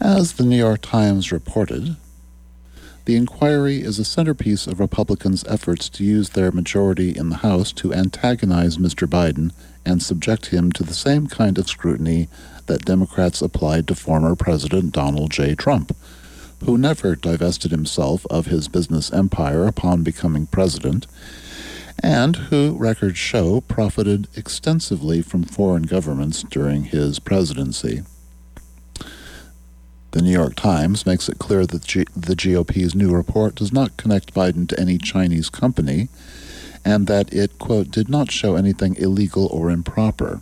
As 0.00 0.34
the 0.34 0.44
New 0.44 0.56
York 0.56 0.80
Times 0.82 1.32
reported, 1.32 1.96
the 3.06 3.16
inquiry 3.16 3.80
is 3.80 3.98
a 3.98 4.04
centerpiece 4.04 4.66
of 4.66 4.78
Republicans' 4.78 5.44
efforts 5.48 5.88
to 5.88 6.04
use 6.04 6.30
their 6.30 6.52
majority 6.52 7.16
in 7.16 7.30
the 7.30 7.36
House 7.36 7.72
to 7.72 7.94
antagonize 7.94 8.76
Mr. 8.76 9.08
Biden 9.08 9.52
and 9.84 10.02
subject 10.02 10.46
him 10.46 10.70
to 10.72 10.84
the 10.84 10.94
same 10.94 11.26
kind 11.26 11.56
of 11.58 11.68
scrutiny 11.68 12.28
that 12.66 12.84
Democrats 12.84 13.40
applied 13.40 13.88
to 13.88 13.94
former 13.94 14.36
President 14.36 14.92
Donald 14.92 15.30
J. 15.30 15.54
Trump 15.54 15.96
who 16.64 16.78
never 16.78 17.14
divested 17.14 17.70
himself 17.70 18.26
of 18.30 18.46
his 18.46 18.68
business 18.68 19.12
empire 19.12 19.66
upon 19.66 20.02
becoming 20.02 20.46
president, 20.46 21.06
and 22.02 22.36
who, 22.36 22.76
records 22.78 23.18
show, 23.18 23.60
profited 23.62 24.28
extensively 24.36 25.22
from 25.22 25.42
foreign 25.42 25.84
governments 25.84 26.42
during 26.42 26.84
his 26.84 27.18
presidency. 27.18 28.02
The 30.16 30.22
New 30.22 30.32
York 30.32 30.54
Times 30.56 31.04
makes 31.04 31.28
it 31.28 31.38
clear 31.38 31.66
that 31.66 31.84
G- 31.84 32.06
the 32.16 32.34
GOP's 32.34 32.94
new 32.94 33.12
report 33.12 33.54
does 33.54 33.70
not 33.70 33.98
connect 33.98 34.32
Biden 34.32 34.66
to 34.70 34.80
any 34.80 34.96
Chinese 34.96 35.50
company, 35.50 36.08
and 36.86 37.06
that 37.06 37.34
it, 37.34 37.58
quote, 37.58 37.90
did 37.90 38.08
not 38.08 38.30
show 38.30 38.56
anything 38.56 38.96
illegal 38.96 39.44
or 39.48 39.68
improper. 39.68 40.40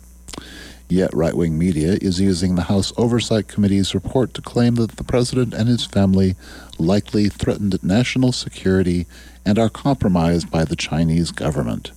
Yet 0.87 1.13
right 1.13 1.35
wing 1.35 1.57
media 1.57 1.97
is 2.01 2.21
using 2.21 2.55
the 2.55 2.71
House 2.71 2.93
Oversight 2.95 3.49
Committee's 3.49 3.93
report 3.93 4.33
to 4.35 4.41
claim 4.41 4.75
that 4.75 4.91
the 4.91 5.03
president 5.03 5.53
and 5.53 5.67
his 5.67 5.85
family 5.85 6.35
likely 6.79 7.27
threatened 7.27 7.77
national 7.83 8.31
security 8.31 9.07
and 9.45 9.59
are 9.59 9.67
compromised 9.67 10.49
by 10.49 10.63
the 10.63 10.77
Chinese 10.77 11.31
government. 11.31 11.91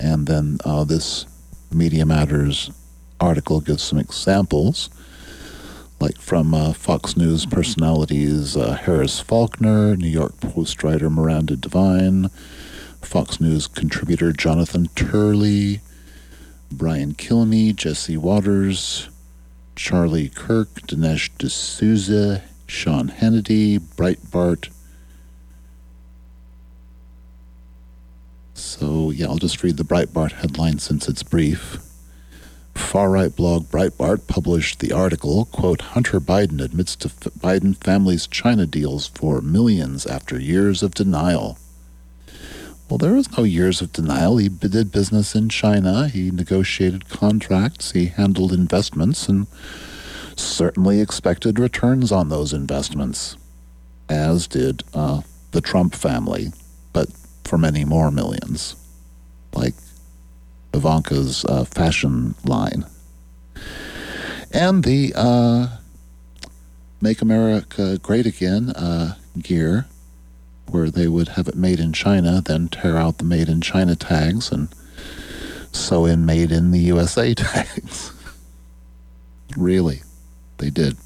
And 0.00 0.26
then 0.26 0.58
uh, 0.64 0.82
this 0.82 1.26
Media 1.70 2.04
Matters 2.04 2.72
article 3.20 3.60
gives 3.60 3.84
some 3.84 4.00
examples, 4.00 4.90
like 6.04 6.18
from 6.20 6.52
uh, 6.52 6.74
Fox 6.74 7.16
News 7.16 7.46
personalities 7.46 8.58
uh, 8.58 8.74
Harris 8.74 9.20
Faulkner, 9.20 9.96
New 9.96 10.06
York 10.06 10.38
Post 10.38 10.84
writer 10.84 11.08
Miranda 11.08 11.56
Devine, 11.56 12.28
Fox 13.00 13.40
News 13.40 13.66
contributor 13.66 14.30
Jonathan 14.30 14.88
Turley, 14.96 15.80
Brian 16.70 17.14
Kilmeade, 17.14 17.76
Jesse 17.76 18.18
Watters, 18.18 19.08
Charlie 19.76 20.28
Kirk, 20.28 20.68
Dinesh 20.82 21.30
D'Souza, 21.38 22.42
Sean 22.66 23.08
Hannity, 23.08 23.78
Breitbart. 23.78 24.68
So, 28.52 29.10
yeah, 29.10 29.28
I'll 29.28 29.36
just 29.36 29.62
read 29.62 29.78
the 29.78 29.84
Breitbart 29.84 30.32
headline 30.32 30.80
since 30.80 31.08
it's 31.08 31.22
brief. 31.22 31.78
Far 32.74 33.10
right 33.10 33.34
blog 33.34 33.66
Breitbart 33.70 34.26
published 34.26 34.80
the 34.80 34.92
article, 34.92 35.46
quote, 35.46 35.80
Hunter 35.80 36.20
Biden 36.20 36.62
admits 36.62 36.96
to 36.96 37.08
F- 37.08 37.32
Biden 37.38 37.76
family's 37.76 38.26
China 38.26 38.66
deals 38.66 39.06
for 39.08 39.40
millions 39.40 40.06
after 40.06 40.38
years 40.38 40.82
of 40.82 40.94
denial. 40.94 41.58
Well, 42.88 42.98
there 42.98 43.14
was 43.14 43.36
no 43.36 43.44
years 43.44 43.80
of 43.80 43.92
denial. 43.92 44.36
He 44.36 44.48
did 44.48 44.92
business 44.92 45.34
in 45.34 45.48
China. 45.48 46.08
He 46.08 46.30
negotiated 46.30 47.08
contracts. 47.08 47.92
He 47.92 48.06
handled 48.06 48.52
investments 48.52 49.28
and 49.28 49.46
certainly 50.36 51.00
expected 51.00 51.58
returns 51.58 52.12
on 52.12 52.28
those 52.28 52.52
investments, 52.52 53.36
as 54.08 54.46
did 54.46 54.82
uh, 54.92 55.22
the 55.52 55.60
Trump 55.60 55.94
family, 55.94 56.52
but 56.92 57.08
for 57.44 57.56
many 57.56 57.84
more 57.84 58.10
millions, 58.10 58.76
like 59.54 59.74
Ivanka's 60.74 61.44
uh, 61.46 61.64
fashion 61.64 62.34
line. 62.44 62.84
And 64.50 64.84
the 64.84 65.12
uh, 65.16 65.68
Make 67.00 67.22
America 67.22 67.98
Great 67.98 68.26
Again 68.26 68.70
uh, 68.70 69.16
gear 69.38 69.86
where 70.70 70.90
they 70.90 71.06
would 71.06 71.28
have 71.28 71.48
it 71.48 71.54
made 71.54 71.78
in 71.78 71.92
China, 71.92 72.40
then 72.40 72.68
tear 72.68 72.96
out 72.96 73.18
the 73.18 73.24
made 73.24 73.48
in 73.48 73.60
China 73.60 73.94
tags 73.94 74.50
and 74.50 74.68
sew 75.72 76.06
in 76.06 76.24
made 76.24 76.50
in 76.50 76.70
the 76.70 76.78
USA 76.78 77.34
tags. 77.34 78.12
really, 79.56 80.02
they 80.58 80.70
did. 80.70 80.96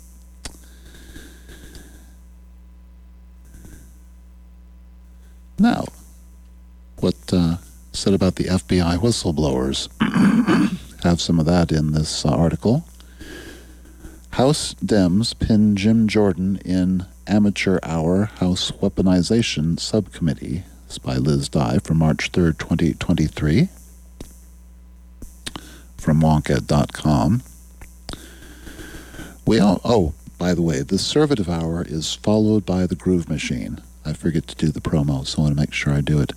Now, 5.59 5.87
what 7.01 7.17
uh, 7.33 7.57
said 7.99 8.15
about 8.15 8.37
the 8.37 8.45
FBI 8.45 8.97
whistleblowers? 8.99 9.89
have 11.03 11.21
some 11.21 11.41
of 11.41 11.47
that 11.47 11.73
in 11.73 11.93
this 11.93 12.25
uh, 12.25 12.31
article. 12.31 12.85
House 14.31 14.75
Dems 14.75 15.37
pin 15.37 15.75
Jim 15.75 16.07
Jordan 16.07 16.61
in 16.65 17.07
Amateur 17.27 17.81
Hour 17.83 18.27
House 18.37 18.71
Weaponization 18.71 19.81
Subcommittee. 19.81 20.63
It's 20.87 20.99
by 20.99 21.17
Liz 21.17 21.49
Dye 21.49 21.79
from 21.79 21.99
March 21.99 22.31
3rd, 22.31 22.59
2023. 22.59 23.69
From 25.97 26.21
Wonkette.com. 26.21 27.43
We 29.45 29.59
all, 29.59 29.81
oh, 29.85 30.15
by 30.39 30.55
the 30.55 30.63
way, 30.63 30.83
the 30.83 30.97
Servative 30.97 31.49
Hour 31.49 31.85
is 31.89 32.15
followed 32.15 32.65
by 32.65 32.87
the 32.87 32.95
Groove 32.95 33.29
Machine. 33.29 33.81
I 34.05 34.13
forget 34.13 34.47
to 34.47 34.55
do 34.55 34.69
the 34.69 34.81
promo, 34.81 35.27
so 35.27 35.39
I 35.39 35.43
want 35.47 35.57
to 35.57 35.61
make 35.61 35.73
sure 35.73 35.93
I 35.93 36.01
do 36.01 36.21
it. 36.21 36.33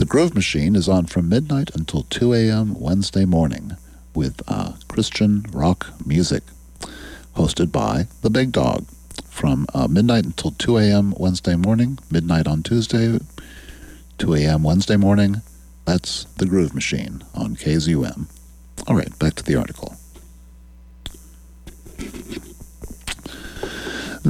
The 0.00 0.06
Groove 0.06 0.34
Machine 0.34 0.76
is 0.76 0.88
on 0.88 1.04
from 1.04 1.28
midnight 1.28 1.72
until 1.74 2.04
2 2.04 2.32
a.m. 2.32 2.72
Wednesday 2.72 3.26
morning 3.26 3.76
with 4.14 4.40
uh, 4.48 4.72
Christian 4.88 5.44
rock 5.52 5.88
music, 6.06 6.42
hosted 7.36 7.70
by 7.70 8.06
The 8.22 8.30
Big 8.30 8.50
Dog 8.50 8.86
from 9.26 9.66
uh, 9.74 9.88
midnight 9.88 10.24
until 10.24 10.52
2 10.52 10.78
a.m. 10.78 11.12
Wednesday 11.18 11.54
morning, 11.54 11.98
midnight 12.10 12.46
on 12.46 12.62
Tuesday, 12.62 13.18
2 14.16 14.34
a.m. 14.36 14.62
Wednesday 14.62 14.96
morning. 14.96 15.42
That's 15.84 16.24
the 16.38 16.46
Groove 16.46 16.74
Machine 16.74 17.22
on 17.34 17.54
KZUM. 17.56 18.24
All 18.88 18.96
right, 18.96 19.18
back 19.18 19.34
to 19.34 19.44
the 19.44 19.56
article. 19.56 19.99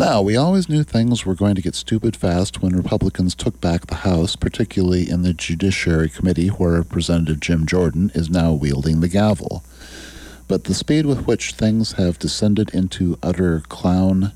Now, 0.01 0.23
we 0.23 0.35
always 0.35 0.67
knew 0.67 0.83
things 0.83 1.27
were 1.27 1.35
going 1.35 1.57
to 1.57 1.61
get 1.61 1.75
stupid 1.75 2.17
fast 2.17 2.63
when 2.63 2.75
Republicans 2.75 3.35
took 3.35 3.61
back 3.61 3.85
the 3.85 3.97
House, 3.97 4.35
particularly 4.35 5.11
in 5.11 5.21
the 5.21 5.35
Judiciary 5.35 6.09
Committee, 6.09 6.49
where 6.49 6.79
Representative 6.79 7.39
Jim 7.39 7.67
Jordan 7.67 8.11
is 8.15 8.31
now 8.31 8.55
wielding 8.55 9.03
the 9.03 9.09
gavel. 9.09 9.63
But 10.49 10.65
the 10.65 10.73
speed 10.73 11.05
with 11.05 11.27
which 11.27 11.53
things 11.53 11.93
have 11.93 12.19
descended 12.19 12.71
into 12.73 13.19
utter 13.23 13.61
clown 13.69 14.33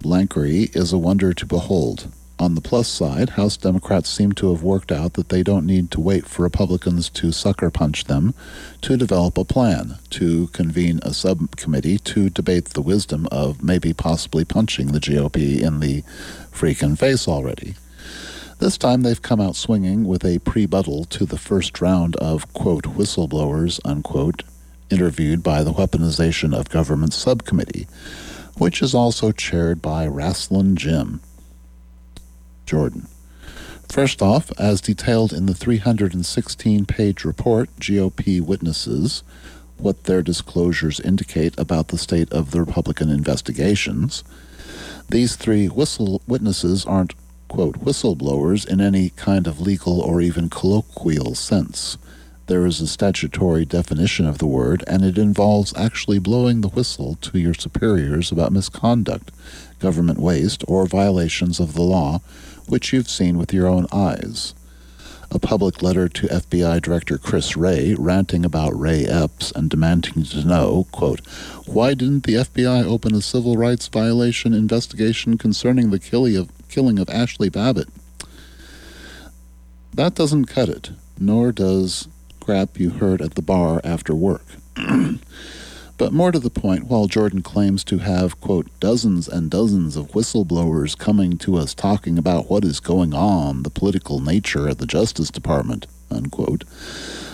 Blankery 0.00 0.70
is 0.72 0.90
a 0.90 0.96
wonder 0.96 1.34
to 1.34 1.44
behold. 1.44 2.10
On 2.38 2.54
the 2.54 2.60
plus 2.60 2.88
side, 2.88 3.30
House 3.30 3.56
Democrats 3.56 4.08
seem 4.08 4.32
to 4.32 4.50
have 4.52 4.62
worked 4.62 4.90
out 4.90 5.14
that 5.14 5.28
they 5.28 5.42
don't 5.42 5.66
need 5.66 5.90
to 5.92 6.00
wait 6.00 6.26
for 6.26 6.42
Republicans 6.42 7.08
to 7.10 7.30
sucker 7.30 7.70
punch 7.70 8.04
them 8.04 8.34
to 8.80 8.96
develop 8.96 9.38
a 9.38 9.44
plan, 9.44 9.98
to 10.10 10.48
convene 10.48 10.98
a 11.02 11.14
subcommittee 11.14 11.98
to 11.98 12.30
debate 12.30 12.70
the 12.70 12.82
wisdom 12.82 13.28
of 13.30 13.62
maybe 13.62 13.92
possibly 13.92 14.44
punching 14.44 14.88
the 14.88 15.00
GOP 15.00 15.60
in 15.60 15.80
the 15.80 16.02
freaking 16.50 16.98
face 16.98 17.28
already. 17.28 17.74
This 18.58 18.78
time 18.78 19.02
they've 19.02 19.22
come 19.22 19.40
out 19.40 19.56
swinging 19.56 20.04
with 20.04 20.24
a 20.24 20.38
prebuttal 20.40 21.04
to 21.06 21.24
the 21.24 21.38
first 21.38 21.80
round 21.80 22.16
of, 22.16 22.52
quote, 22.52 22.84
whistleblowers, 22.84 23.80
unquote, 23.84 24.42
interviewed 24.90 25.42
by 25.42 25.62
the 25.62 25.72
Weaponization 25.72 26.56
of 26.58 26.68
Government 26.68 27.12
Subcommittee 27.12 27.86
which 28.58 28.82
is 28.82 28.94
also 28.94 29.32
chaired 29.32 29.80
by 29.80 30.06
Rasslin 30.06 30.74
Jim 30.74 31.20
Jordan. 32.66 33.08
First 33.88 34.22
off, 34.22 34.50
as 34.58 34.80
detailed 34.80 35.32
in 35.32 35.46
the 35.46 35.54
316 35.54 36.86
page 36.86 37.24
report, 37.24 37.68
GOP 37.78 38.40
witnesses 38.40 39.22
what 39.78 40.04
their 40.04 40.22
disclosures 40.22 41.00
indicate 41.00 41.58
about 41.58 41.88
the 41.88 41.98
state 41.98 42.32
of 42.32 42.52
the 42.52 42.60
Republican 42.60 43.10
investigations. 43.10 44.22
These 45.10 45.36
three 45.36 45.66
whistle 45.66 46.22
witnesses 46.26 46.86
aren't, 46.86 47.14
quote, 47.48 47.80
whistleblowers 47.80 48.66
in 48.66 48.80
any 48.80 49.10
kind 49.10 49.46
of 49.46 49.60
legal 49.60 50.00
or 50.00 50.20
even 50.20 50.48
colloquial 50.48 51.34
sense. 51.34 51.98
There 52.52 52.66
is 52.66 52.82
a 52.82 52.86
statutory 52.86 53.64
definition 53.64 54.26
of 54.26 54.36
the 54.36 54.46
word, 54.46 54.84
and 54.86 55.02
it 55.02 55.16
involves 55.16 55.72
actually 55.74 56.18
blowing 56.18 56.60
the 56.60 56.68
whistle 56.68 57.14
to 57.22 57.38
your 57.38 57.54
superiors 57.54 58.30
about 58.30 58.52
misconduct, 58.52 59.30
government 59.78 60.18
waste, 60.18 60.62
or 60.68 60.84
violations 60.84 61.58
of 61.58 61.72
the 61.72 61.80
law, 61.80 62.20
which 62.68 62.92
you've 62.92 63.08
seen 63.08 63.38
with 63.38 63.54
your 63.54 63.68
own 63.68 63.86
eyes 63.90 64.52
a 65.30 65.38
public 65.38 65.80
letter 65.80 66.10
to 66.10 66.26
FBI 66.26 66.82
Director 66.82 67.16
Chris 67.16 67.56
Wray 67.56 67.94
ranting 67.94 68.44
about 68.44 68.78
Ray 68.78 69.06
Epps 69.06 69.50
and 69.52 69.70
demanding 69.70 70.22
to 70.24 70.44
know, 70.46 70.86
quote, 70.92 71.26
why 71.64 71.94
didn't 71.94 72.24
the 72.24 72.34
FBI 72.34 72.84
open 72.84 73.14
a 73.14 73.22
civil 73.22 73.56
rights 73.56 73.88
violation 73.88 74.52
investigation 74.52 75.38
concerning 75.38 75.88
the 75.88 75.98
killing 75.98 76.36
of, 76.36 76.50
killing 76.68 76.98
of 76.98 77.06
Ashli 77.06 77.50
Babbitt? 77.50 77.88
That 79.94 80.14
doesn't 80.14 80.44
cut 80.44 80.68
it, 80.68 80.90
nor 81.18 81.50
does 81.50 82.08
crap 82.42 82.78
you 82.78 82.90
heard 82.90 83.22
at 83.22 83.34
the 83.34 83.42
bar 83.42 83.80
after 83.84 84.14
work. 84.14 84.44
But 85.98 86.12
more 86.12 86.32
to 86.32 86.40
the 86.40 86.50
point, 86.50 86.88
while 86.88 87.06
Jordan 87.06 87.42
claims 87.42 87.84
to 87.84 87.98
have, 87.98 88.40
quote, 88.40 88.66
dozens 88.80 89.28
and 89.28 89.48
dozens 89.48 89.94
of 89.94 90.10
whistleblowers 90.12 90.98
coming 90.98 91.38
to 91.38 91.56
us 91.56 91.74
talking 91.74 92.18
about 92.18 92.50
what 92.50 92.64
is 92.64 92.80
going 92.80 93.14
on, 93.14 93.62
the 93.62 93.70
political 93.70 94.18
nature 94.18 94.68
at 94.68 94.78
the 94.78 94.86
Justice 94.86 95.30
Department, 95.30 95.86
unquote, 96.10 96.64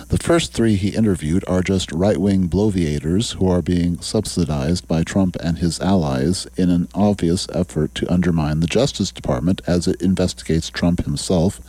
the 0.09 0.19
first 0.19 0.55
three 0.55 0.77
he 0.77 0.97
interviewed 0.97 1.45
are 1.47 1.63
just 1.63 1.93
right 1.93 2.17
wing 2.17 2.49
bloviators 2.49 3.35
who 3.35 3.47
are 3.51 3.61
being 3.61 4.01
subsidized 4.01 4.89
by 4.89 5.03
Trump 5.03 5.37
and 5.37 5.59
his 5.59 5.81
allies 5.81 6.47
in 6.57 6.71
an 6.71 6.89
obvious 6.95 7.47
effort 7.53 7.95
to 7.95 8.11
undermine 8.11 8.61
the 8.61 8.67
Justice 8.67 9.13
Department 9.13 9.61
as 9.67 9.87
it 9.87 10.01
investigates 10.01 10.71
Trump 10.71 11.05
himself 11.05 11.61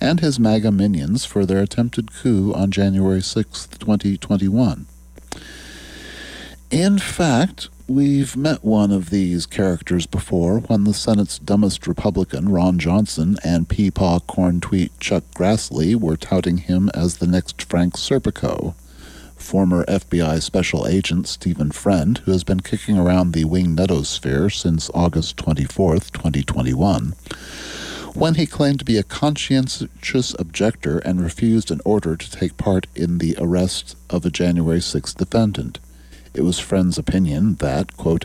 and 0.00 0.20
his 0.20 0.38
MAGA 0.38 0.70
minions 0.70 1.24
for 1.24 1.44
their 1.44 1.62
attempted 1.62 2.14
coup 2.14 2.54
on 2.54 2.70
January 2.70 3.22
6, 3.22 3.66
2021. 3.66 4.86
In 6.70 6.98
fact, 7.00 7.68
we've 7.90 8.36
met 8.36 8.64
one 8.64 8.92
of 8.92 9.10
these 9.10 9.46
characters 9.46 10.06
before 10.06 10.60
when 10.60 10.84
the 10.84 10.94
Senate's 10.94 11.40
dumbest 11.40 11.88
Republican, 11.88 12.48
Ron 12.48 12.78
Johnson, 12.78 13.36
and 13.42 13.68
peepaw 13.68 14.24
corn 14.28 14.60
tweet 14.60 14.92
Chuck 15.00 15.24
Grassley 15.34 15.96
were 15.96 16.16
touting 16.16 16.58
him 16.58 16.88
as 16.94 17.16
the 17.16 17.26
next 17.26 17.60
Frank 17.62 17.94
Serpico. 17.94 18.74
Former 19.34 19.84
FBI 19.86 20.40
Special 20.40 20.86
Agent 20.86 21.26
Stephen 21.26 21.72
Friend, 21.72 22.18
who 22.18 22.30
has 22.30 22.44
been 22.44 22.60
kicking 22.60 22.96
around 22.96 23.32
the 23.32 23.44
wing 23.44 23.74
netosphere 23.74 24.54
since 24.54 24.88
August 24.94 25.36
24, 25.38 25.94
2021, 25.94 27.14
when 28.14 28.34
he 28.36 28.46
claimed 28.46 28.78
to 28.78 28.84
be 28.84 28.98
a 28.98 29.02
conscientious 29.02 30.36
objector 30.38 30.98
and 30.98 31.20
refused 31.20 31.72
an 31.72 31.80
order 31.84 32.16
to 32.16 32.30
take 32.30 32.56
part 32.56 32.86
in 32.94 33.18
the 33.18 33.34
arrest 33.40 33.96
of 34.08 34.24
a 34.24 34.30
January 34.30 34.78
6th 34.78 35.16
defendant. 35.16 35.80
It 36.32 36.42
was 36.42 36.60
Friend's 36.60 36.96
opinion 36.96 37.56
that, 37.56 37.96
quote, 37.96 38.24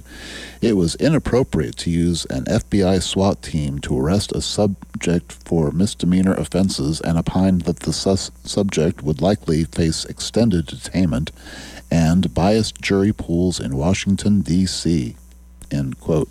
it 0.62 0.74
was 0.74 0.96
inappropriate 0.96 1.76
to 1.78 1.90
use 1.90 2.26
an 2.26 2.46
FBI 2.46 3.02
SWAT 3.02 3.42
team 3.42 3.80
to 3.80 3.98
arrest 4.00 4.32
a 4.32 4.42
subject 4.42 5.32
for 5.32 5.72
misdemeanor 5.72 6.34
offenses 6.34 7.02
and 7.02 7.18
opined 7.18 7.62
that 7.62 7.80
the 7.82 7.94
sus- 7.94 8.32
subject 8.44 9.02
would 9.02 9.22
likely 9.22 9.64
face 9.64 10.06
extended 10.06 10.68
detainment 10.68 11.32
and 11.90 12.34
biased 12.34 12.82
jury 12.82 13.12
pools 13.12 13.60
in 13.60 13.76
Washington, 13.76 14.42
D.C., 14.42 15.16
end 15.72 16.00
quote. 16.00 16.30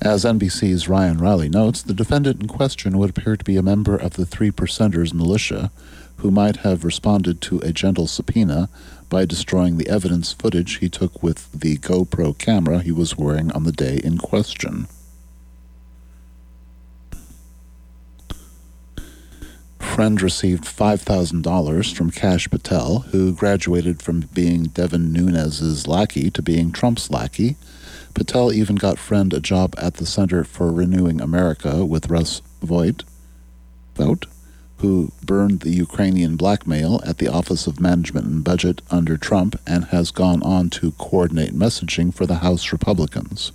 As 0.00 0.24
NBC's 0.24 0.88
Ryan 0.88 1.18
Reilly 1.18 1.48
notes, 1.48 1.82
the 1.82 1.92
defendant 1.92 2.40
in 2.40 2.46
question 2.46 2.98
would 2.98 3.10
appear 3.10 3.36
to 3.36 3.44
be 3.44 3.56
a 3.56 3.62
member 3.62 3.96
of 3.96 4.14
the 4.14 4.24
Three 4.24 4.52
Percenters 4.52 5.12
militia 5.12 5.72
who 6.18 6.30
might 6.30 6.58
have 6.58 6.84
responded 6.84 7.40
to 7.40 7.58
a 7.60 7.72
gentle 7.72 8.06
subpoena 8.06 8.68
by 9.08 9.24
destroying 9.24 9.76
the 9.76 9.88
evidence 9.88 10.32
footage 10.32 10.76
he 10.76 10.88
took 10.88 11.20
with 11.20 11.50
the 11.52 11.78
GoPro 11.78 12.38
camera 12.38 12.80
he 12.80 12.92
was 12.92 13.18
wearing 13.18 13.50
on 13.52 13.64
the 13.64 13.72
day 13.72 14.00
in 14.04 14.18
question. 14.18 14.86
Friend 19.80 20.22
received 20.22 20.62
$5,000 20.62 21.96
from 21.96 22.12
Kash 22.12 22.48
Patel, 22.48 23.00
who 23.10 23.32
graduated 23.32 24.00
from 24.00 24.20
being 24.32 24.64
Devin 24.64 25.12
Nunes's 25.12 25.88
lackey 25.88 26.30
to 26.30 26.40
being 26.40 26.70
Trump's 26.70 27.10
lackey 27.10 27.56
Patel 28.18 28.52
even 28.52 28.74
got 28.74 28.98
Friend 28.98 29.32
a 29.32 29.38
job 29.38 29.76
at 29.78 29.94
the 29.94 30.04
Center 30.04 30.42
for 30.42 30.72
Renewing 30.72 31.20
America 31.20 31.86
with 31.86 32.10
Russ 32.10 32.42
Vought, 32.60 33.04
Vought, 33.94 34.26
who 34.78 35.12
burned 35.22 35.60
the 35.60 35.70
Ukrainian 35.70 36.34
blackmail 36.34 37.00
at 37.06 37.18
the 37.18 37.28
Office 37.28 37.68
of 37.68 37.78
Management 37.78 38.26
and 38.26 38.42
Budget 38.42 38.82
under 38.90 39.16
Trump 39.16 39.54
and 39.68 39.84
has 39.86 40.10
gone 40.10 40.42
on 40.42 40.68
to 40.70 40.90
coordinate 40.98 41.52
messaging 41.54 42.12
for 42.12 42.26
the 42.26 42.38
House 42.38 42.72
Republicans. 42.72 43.52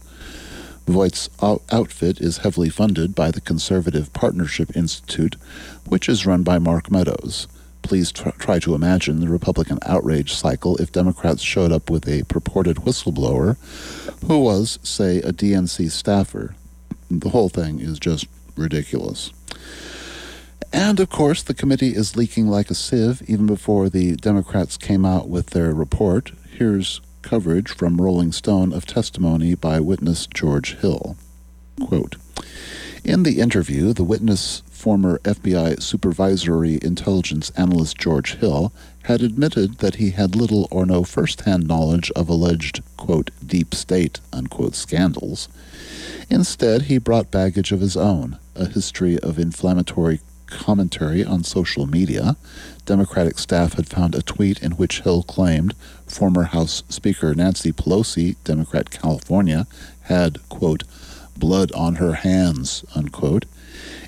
Vought's 0.88 1.30
outfit 1.42 2.22
is 2.22 2.38
heavily 2.38 2.70
funded 2.70 3.14
by 3.14 3.32
the 3.32 3.42
Conservative 3.42 4.14
Partnership 4.14 4.74
Institute, 4.78 5.36
which 5.86 6.08
is 6.08 6.26
run 6.26 6.42
by 6.42 6.58
Mark 6.58 6.90
Meadows. 6.90 7.50
Please 7.82 8.14
try 8.14 8.60
to 8.60 8.76
imagine 8.76 9.20
the 9.20 9.28
Republican 9.28 9.78
outrage 9.86 10.34
cycle 10.34 10.78
if 10.78 10.94
Democrats 10.94 11.42
showed 11.42 11.74
up 11.74 11.90
with 11.90 12.08
a 12.08 12.24
purported 12.24 12.78
whistleblower 12.78 13.58
who 14.28 14.40
was, 14.40 14.80
say, 14.84 15.18
a 15.20 15.32
DNC 15.32 15.92
staffer. 15.92 16.56
The 17.10 17.30
whole 17.30 17.50
thing 17.50 17.80
is 17.80 18.00
just 18.00 18.28
ridiculous. 18.56 19.32
And 20.72 21.00
of 21.00 21.10
course, 21.10 21.44
the 21.44 21.54
committee 21.54 21.96
is 21.96 22.16
leaking 22.16 22.48
like 22.48 22.72
a 22.72 22.76
sieve 22.76 23.22
even 23.28 23.46
before 23.46 23.90
the 23.90 24.16
Democrats 24.16 24.78
came 24.78 25.06
out 25.06 25.30
with 25.30 25.52
their 25.52 25.74
report. 25.74 26.32
Here's 26.50 27.02
coverage 27.22 27.70
from 27.70 28.02
Rolling 28.02 28.32
Stone 28.32 28.74
of 28.74 28.86
testimony 28.86 29.56
by 29.56 29.80
witness 29.80 30.28
George 30.28 30.76
Hill. 30.78 31.16
Quote, 31.80 32.16
in 33.04 33.24
the 33.24 33.40
interview, 33.40 33.92
the 33.92 34.04
witness 34.04 34.64
former 34.84 35.18
FBI 35.20 35.82
Supervisory 35.82 36.78
Intelligence 36.82 37.52
Analyst 37.52 37.98
George 37.98 38.36
Hill 38.36 38.74
had 39.04 39.22
admitted 39.22 39.78
that 39.78 39.96
he 39.96 40.10
had 40.10 40.36
little 40.36 40.68
or 40.70 40.86
no 40.86 41.06
first-hand 41.06 41.66
knowledge 41.66 42.12
of 42.18 42.28
alleged, 42.28 42.84
quote, 42.98 43.32
deep 43.48 43.74
state, 43.74 44.20
unquote, 44.34 44.76
scandals. 44.76 45.48
Instead, 46.30 46.82
he 46.84 46.98
brought 46.98 47.32
baggage 47.32 47.72
of 47.72 47.80
his 47.80 47.96
own, 47.96 48.38
a 48.56 48.66
history 48.66 49.18
of 49.20 49.40
inflammatory 49.40 50.20
commentary 50.48 51.24
on 51.24 51.46
social 51.46 51.86
media. 51.86 52.36
Democratic 52.86 53.40
staff 53.40 53.76
had 53.76 53.88
found 53.88 54.14
a 54.14 54.22
tweet 54.22 54.62
in 54.62 54.74
which 54.74 55.00
Hill 55.00 55.24
claimed 55.24 55.76
former 56.06 56.44
House 56.44 56.84
Speaker 56.90 57.34
Nancy 57.34 57.72
Pelosi, 57.72 58.36
Democrat 58.44 58.92
California, 58.92 59.66
had, 60.02 60.40
quote, 60.50 60.84
blood 61.38 61.72
on 61.72 61.96
her 61.96 62.16
hands, 62.16 62.84
unquote, 62.94 63.46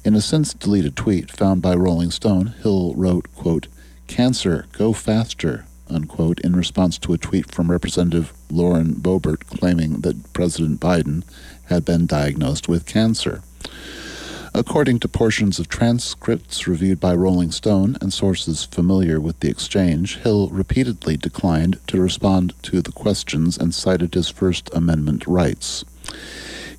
in 0.06 0.14
a 0.14 0.22
since 0.22 0.54
deleted 0.54 0.96
tweet 0.96 1.32
found 1.32 1.64
by 1.64 1.74
Rolling 1.74 2.12
Stone, 2.12 2.54
Hill 2.62 2.94
wrote, 2.96 3.28
quote, 3.34 3.68
Cancer, 4.06 4.68
go 4.72 4.94
faster, 4.94 5.66
unquote, 5.90 6.40
in 6.42 6.56
response 6.56 7.00
to 7.00 7.14
a 7.14 7.18
tweet 7.18 7.50
from 7.50 7.72
Representative 7.72 8.32
Lauren 8.52 8.94
Boebert 8.94 9.48
claiming 9.48 10.02
that 10.02 10.32
President 10.32 10.80
Biden 10.80 11.24
had 11.70 11.84
been 11.84 12.06
diagnosed 12.06 12.68
with 12.68 12.86
cancer. 12.86 13.42
According 14.54 15.00
to 15.00 15.08
portions 15.08 15.58
of 15.58 15.68
transcripts 15.68 16.68
reviewed 16.68 17.00
by 17.00 17.16
Rolling 17.16 17.52
Stone 17.52 17.98
and 18.00 18.14
sources 18.14 18.64
familiar 18.64 19.20
with 19.20 19.40
the 19.40 19.50
exchange, 19.50 20.18
Hill 20.18 20.50
repeatedly 20.50 21.18
declined 21.18 21.80
to 21.88 22.00
respond 22.00 22.54
to 22.62 22.80
the 22.80 22.92
questions 22.92 23.58
and 23.58 23.74
cited 23.74 24.14
his 24.14 24.30
First 24.30 24.70
Amendment 24.72 25.26
rights. 25.26 25.84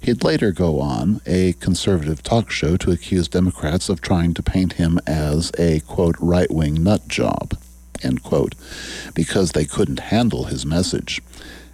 He'd 0.01 0.23
later 0.23 0.53
go 0.53 0.81
on 0.81 1.21
a 1.27 1.55
conservative 1.55 2.23
talk 2.23 2.51
show 2.51 2.77
to 2.77 2.93
accuse 2.93 3.29
Democrats 3.29 3.89
of 3.89 4.01
trying 4.01 4.35
to 4.35 4.43
paint 4.43 4.75
him 4.75 5.01
as 5.07 5.51
a, 5.59 5.81
quote, 5.81 6.17
right 6.21 6.51
wing 6.51 6.83
nut 6.83 7.09
job, 7.09 7.59
end 8.03 8.23
quote, 8.23 8.55
because 9.15 9.53
they 9.53 9.65
couldn't 9.65 10.01
handle 10.01 10.45
his 10.45 10.65
message. 10.65 11.21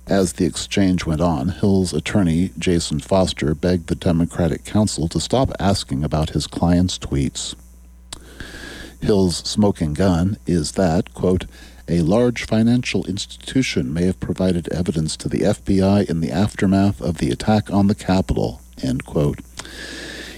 As 0.07 0.33
the 0.33 0.47
exchange 0.47 1.07
went 1.07 1.21
on, 1.21 1.51
Hill's 1.51 1.93
attorney, 1.93 2.51
Jason 2.59 2.99
Foster, 2.99 3.55
begged 3.55 3.87
the 3.87 3.95
Democratic 3.95 4.65
counsel 4.65 5.09
to 5.09 5.21
stop 5.21 5.53
asking 5.61 6.03
about 6.03 6.31
his 6.31 6.47
client's 6.47 6.99
tweets. 6.99 7.55
Hill's 9.01 9.37
smoking 9.39 9.95
gun 9.95 10.39
is 10.47 10.73
that, 10.73 11.15
quote, 11.15 11.47
a 11.93 12.01
large 12.01 12.47
financial 12.47 13.05
institution 13.05 13.93
may 13.93 14.07
have 14.07 14.19
provided 14.19 14.67
evidence 14.73 15.15
to 15.15 15.29
the 15.29 15.41
FBI 15.41 16.09
in 16.09 16.21
the 16.21 16.31
aftermath 16.31 17.03
of 17.03 17.19
the 17.19 17.31
attack 17.31 17.71
on 17.71 17.87
the 17.87 17.95
Capitol. 17.95 18.63
End 18.83 19.05
quote. 19.05 19.41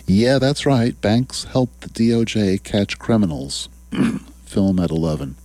Yeah, 0.05 0.41
that's 0.41 0.67
right. 0.67 1.01
Banks 1.01 1.45
helped 1.45 1.83
the 1.83 1.89
DOJ 1.91 2.65
catch 2.65 2.99
criminals. 2.99 3.69
Film 4.45 4.81
at 4.81 4.91
11. 4.91 5.37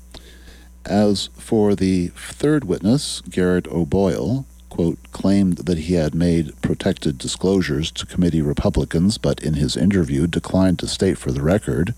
As 0.84 1.30
for 1.38 1.76
the 1.76 2.08
third 2.08 2.64
witness, 2.64 3.22
Garrett 3.30 3.68
O'Boyle, 3.68 4.48
quote, 4.70 4.98
claimed 5.12 5.58
that 5.58 5.78
he 5.78 5.94
had 5.94 6.16
made 6.16 6.60
protected 6.64 7.20
disclosures 7.20 7.92
to 7.92 8.08
committee 8.08 8.42
Republicans, 8.42 9.20
but 9.20 9.40
in 9.44 9.54
his 9.54 9.78
interview 9.78 10.26
declined 10.26 10.80
to 10.80 10.88
state 10.88 11.20
for 11.20 11.32
the 11.32 11.44
record, 11.44 11.94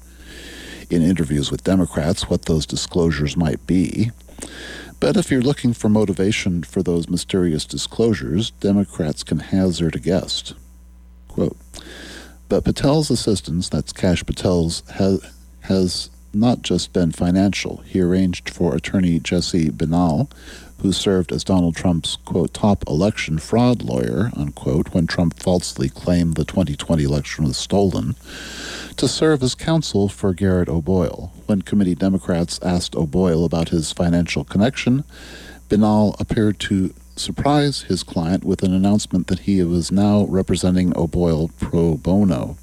in 0.92 1.02
interviews 1.02 1.52
with 1.52 1.64
Democrats, 1.64 2.30
what 2.30 2.44
those 2.44 2.66
disclosures 2.66 3.38
might 3.38 3.66
be. 3.68 4.12
But 5.00 5.18
if 5.18 5.32
you're 5.32 5.42
looking 5.42 5.74
for 5.74 5.89
motivation 5.89 6.64
for 6.64 6.84
those 6.84 7.10
mysterious 7.10 7.66
disclosures, 7.66 8.52
Democrats 8.52 9.24
can 9.24 9.39
hazard 9.39 9.96
a 9.96 10.00
guess. 10.00 10.54
Quote, 11.28 11.58
but 12.50 12.66
Patel's 12.66 13.10
assistance, 13.10 13.70
that's 13.70 13.94
Kash 13.94 14.26
Patel's, 14.26 14.84
has, 14.92 15.22
has 15.62 16.10
not 16.34 16.62
just 16.62 16.94
been 16.94 17.12
financial. 17.12 17.78
He 17.86 18.02
arranged 18.02 18.50
for 18.50 18.76
attorney 18.76 19.20
Jesse 19.20 19.70
Binnall, 19.70 20.30
who 20.82 20.92
served 20.92 21.32
as 21.32 21.44
Donald 21.44 21.76
Trump's, 21.76 22.16
quote, 22.26 22.54
top 22.54 22.84
election 22.88 23.38
fraud 23.38 23.84
lawyer, 23.84 24.32
unquote, 24.36 24.94
when 24.94 25.08
Trump 25.08 25.40
falsely 25.40 25.90
claimed 25.90 26.36
the 26.36 26.46
2020 26.46 27.04
election 27.04 27.46
was 27.46 27.58
stolen, 27.58 28.16
to 28.98 29.08
serve 29.08 29.44
as 29.44 29.56
counsel 29.56 30.10
for 30.10 30.34
Garrett 30.34 30.70
O'Boyle. 30.70 31.32
When 31.46 31.62
committee 31.62 31.96
Democrats 31.96 32.60
asked 32.64 32.96
O'Boyle 32.96 33.46
about 33.46 33.70
his 33.70 33.92
financial 33.92 34.44
connection, 34.44 35.04
Binnall 35.70 36.20
appeared 36.20 36.60
to 36.62 36.94
surprise 37.16 37.84
his 37.84 38.04
client 38.04 38.44
with 38.44 38.64
an 38.64 38.74
announcement 38.74 39.28
that 39.28 39.40
he 39.40 39.64
was 39.64 39.92
now 39.92 40.26
representing 40.26 40.96
O'Boyle 40.98 41.50
pro 41.60 41.96
bono. 41.96 42.58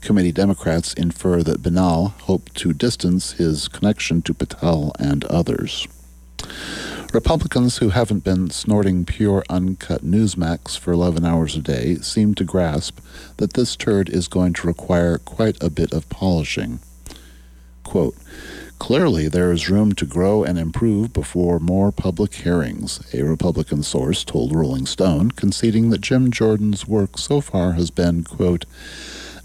Committee 0.00 0.32
Democrats 0.32 0.94
infer 0.94 1.42
that 1.42 1.62
Binnall 1.62 2.12
hoped 2.22 2.54
to 2.56 2.72
distance 2.72 3.32
his 3.32 3.68
connection 3.68 4.22
to 4.22 4.32
Patel 4.32 4.92
and 4.98 5.24
others. 5.26 5.86
Republicans 7.12 7.78
who 7.78 7.88
haven't 7.88 8.22
been 8.22 8.50
snorting 8.50 9.04
pure 9.04 9.42
uncut 9.50 10.04
Newsmax 10.04 10.78
for 10.78 10.92
11 10.92 11.24
hours 11.24 11.56
a 11.56 11.60
day 11.60 11.96
seem 11.96 12.34
to 12.36 12.44
grasp 12.44 13.00
that 13.38 13.54
this 13.54 13.74
turd 13.74 14.08
is 14.08 14.28
going 14.28 14.52
to 14.52 14.66
require 14.66 15.18
quite 15.18 15.60
a 15.60 15.70
bit 15.70 15.92
of 15.92 16.08
polishing. 16.08 16.78
Quote, 17.82 18.16
Clearly, 18.78 19.28
there 19.28 19.50
is 19.50 19.68
room 19.68 19.92
to 19.94 20.06
grow 20.06 20.44
and 20.44 20.56
improve 20.58 21.12
before 21.12 21.58
more 21.58 21.90
public 21.90 22.32
hearings, 22.32 23.02
a 23.12 23.22
Republican 23.22 23.82
source 23.82 24.24
told 24.24 24.54
Rolling 24.54 24.86
Stone, 24.86 25.32
conceding 25.32 25.90
that 25.90 26.00
Jim 26.00 26.30
Jordan's 26.30 26.86
work 26.86 27.18
so 27.18 27.40
far 27.40 27.72
has 27.72 27.90
been, 27.90 28.22
quote, 28.22 28.66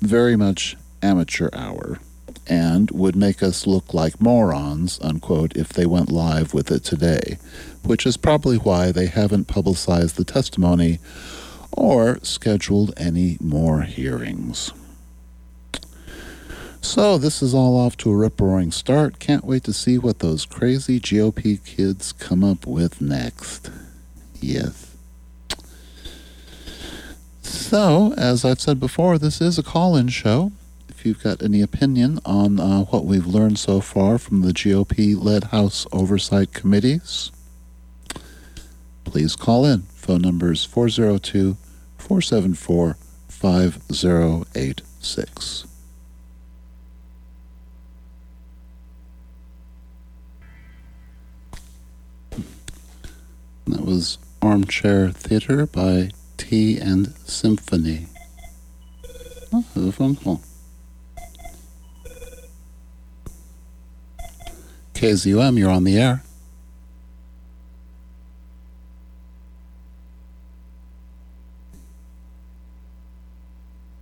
very 0.01 0.36
much 0.36 0.78
amateur 1.01 1.49
hour 1.51 1.99
and 2.47 2.91
would 2.91 3.15
make 3.15 3.41
us 3.41 3.65
look 3.65 3.93
like 3.93 4.21
morons, 4.21 4.99
unquote, 5.01 5.55
if 5.55 5.69
they 5.69 5.86
went 5.86 6.11
live 6.11 6.53
with 6.53 6.71
it 6.71 6.83
today, 6.83 7.38
which 7.83 8.05
is 8.05 8.17
probably 8.17 8.57
why 8.57 8.91
they 8.91 9.07
haven't 9.07 9.45
publicized 9.45 10.15
the 10.15 10.23
testimony 10.23 10.99
or 11.71 12.19
scheduled 12.23 12.93
any 12.97 13.38
more 13.39 13.81
hearings. 13.81 14.71
So, 16.81 17.17
this 17.17 17.41
is 17.41 17.53
all 17.55 17.75
off 17.79 17.97
to 17.97 18.11
a 18.11 18.15
rip 18.15 18.39
roaring 18.39 18.71
start. 18.71 19.17
Can't 19.17 19.43
wait 19.43 19.63
to 19.63 19.73
see 19.73 19.97
what 19.97 20.19
those 20.19 20.45
crazy 20.45 20.99
GOP 20.99 21.63
kids 21.65 22.13
come 22.13 22.43
up 22.43 22.67
with 22.67 23.01
next. 23.01 23.71
Yes. 24.39 24.95
So, 27.41 28.13
as 28.17 28.45
I've 28.45 28.61
said 28.61 28.79
before, 28.79 29.17
this 29.17 29.41
is 29.41 29.57
a 29.57 29.63
call 29.63 29.95
in 29.95 30.09
show 30.09 30.51
you've 31.06 31.24
got 31.24 31.43
any 31.43 31.62
opinion 31.62 32.20
on 32.26 32.60
uh, 32.60 32.82
what 32.86 33.06
we've 33.06 33.28
learned 33.28 33.60
so 33.60 33.80
far 33.80 34.18
from 34.18 34.41
the 34.41 34.51
GOP 34.51 35.16
led 35.22 35.43
House 35.45 35.88
oversight 35.91 36.53
committees, 36.53 37.32
please 39.03 39.36
call 39.36 39.66
in. 39.66 39.84
Phone 39.93 40.22
number 40.22 40.51
is 40.51 40.66
402 40.66 41.58
474 41.97 42.97
5086. 43.28 45.68
That 53.68 53.86
was 53.86 54.18
Armchair 54.41 55.12
Theater 55.12 55.66
by 55.66 56.12
Tea 56.38 56.78
and 56.78 57.14
Symphony. 57.26 58.06
Oh, 59.51 59.66
a 59.76 59.91
phone 59.91 60.16
call. 60.16 60.41
KZUM, 65.06 65.60
you're 65.60 65.70
on 65.70 65.84
the 65.84 65.99
air. 65.99 66.24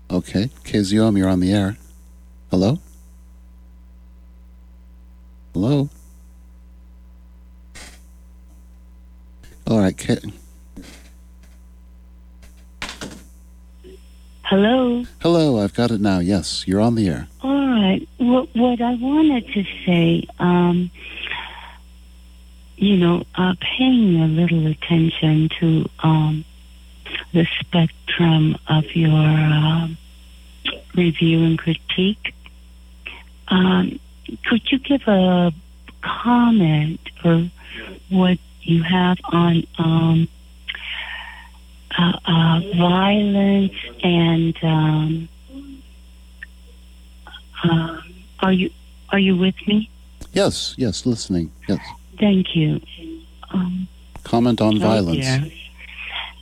Okay, 0.09 0.49
KZUM, 0.63 1.17
you're 1.17 1.27
on 1.27 1.41
the 1.41 1.51
air. 1.51 1.75
Hello? 2.49 2.79
Hello? 5.53 5.89
All 9.67 9.79
right, 9.79 9.97
K 9.97 10.19
Hello. 14.53 15.03
Hello, 15.19 15.57
I've 15.57 15.73
got 15.73 15.89
it 15.89 15.99
now. 15.99 16.19
Yes, 16.19 16.67
you're 16.67 16.79
on 16.79 16.93
the 16.93 17.09
air. 17.09 17.27
All 17.41 17.67
right. 17.67 18.07
What, 18.19 18.55
what 18.55 18.79
I 18.81 18.93
wanted 18.93 19.47
to 19.47 19.63
say, 19.83 20.27
um, 20.37 20.91
you 22.77 22.97
know, 22.97 23.23
uh, 23.33 23.55
paying 23.59 24.21
a 24.21 24.27
little 24.27 24.67
attention 24.67 25.49
to 25.59 25.89
um, 26.03 26.45
the 27.33 27.47
spectrum 27.61 28.55
of 28.67 28.83
your 28.93 29.11
uh, 29.11 29.87
review 30.93 31.43
and 31.45 31.57
critique. 31.57 32.35
Um, 33.47 33.99
could 34.45 34.71
you 34.71 34.77
give 34.77 35.01
a 35.07 35.51
comment 36.01 36.99
or 37.25 37.49
what 38.11 38.37
you 38.61 38.83
have 38.83 39.17
on 39.31 39.65
um, 39.79 40.27
uh, 41.97 42.19
uh, 42.25 42.61
violence 42.77 43.73
and 44.03 44.55
um, 44.63 45.29
uh, 47.63 48.01
are 48.39 48.51
you 48.51 48.69
are 49.09 49.19
you 49.19 49.37
with 49.37 49.55
me? 49.67 49.89
Yes, 50.31 50.73
yes, 50.77 51.05
listening. 51.05 51.51
Yes. 51.67 51.79
Thank 52.19 52.55
you. 52.55 52.81
Um, 53.51 53.87
Comment 54.23 54.59
on 54.61 54.79
violence. 54.79 55.17
yeah. 55.17 55.45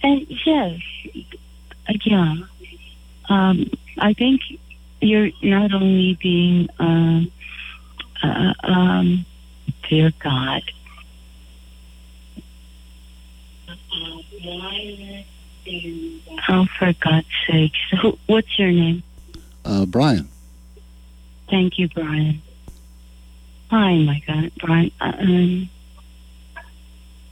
And 0.04 0.26
yes, 0.46 0.80
uh, 1.90 1.94
yeah. 2.06 2.36
Um, 3.30 3.70
I 3.98 4.14
think 4.14 4.42
you're 5.02 5.32
not 5.42 5.74
only 5.74 6.18
being, 6.22 6.70
uh, 6.80 7.22
uh, 8.24 8.54
um, 8.64 9.26
dear 9.90 10.12
God, 10.20 10.62
oh, 16.50 16.66
for 16.78 16.94
God's 17.00 17.28
sake. 17.50 17.72
So, 17.92 18.18
what's 18.28 18.58
your 18.58 18.72
name? 18.72 19.04
Uh, 19.64 19.86
Brian. 19.86 20.28
Thank 21.50 21.78
you, 21.78 21.90
Brian. 21.90 22.42
Hi, 23.70 23.98
my 24.00 24.22
God, 24.28 24.52
Brian. 24.60 24.92
Uh, 25.00 25.14
Um, 25.20 25.70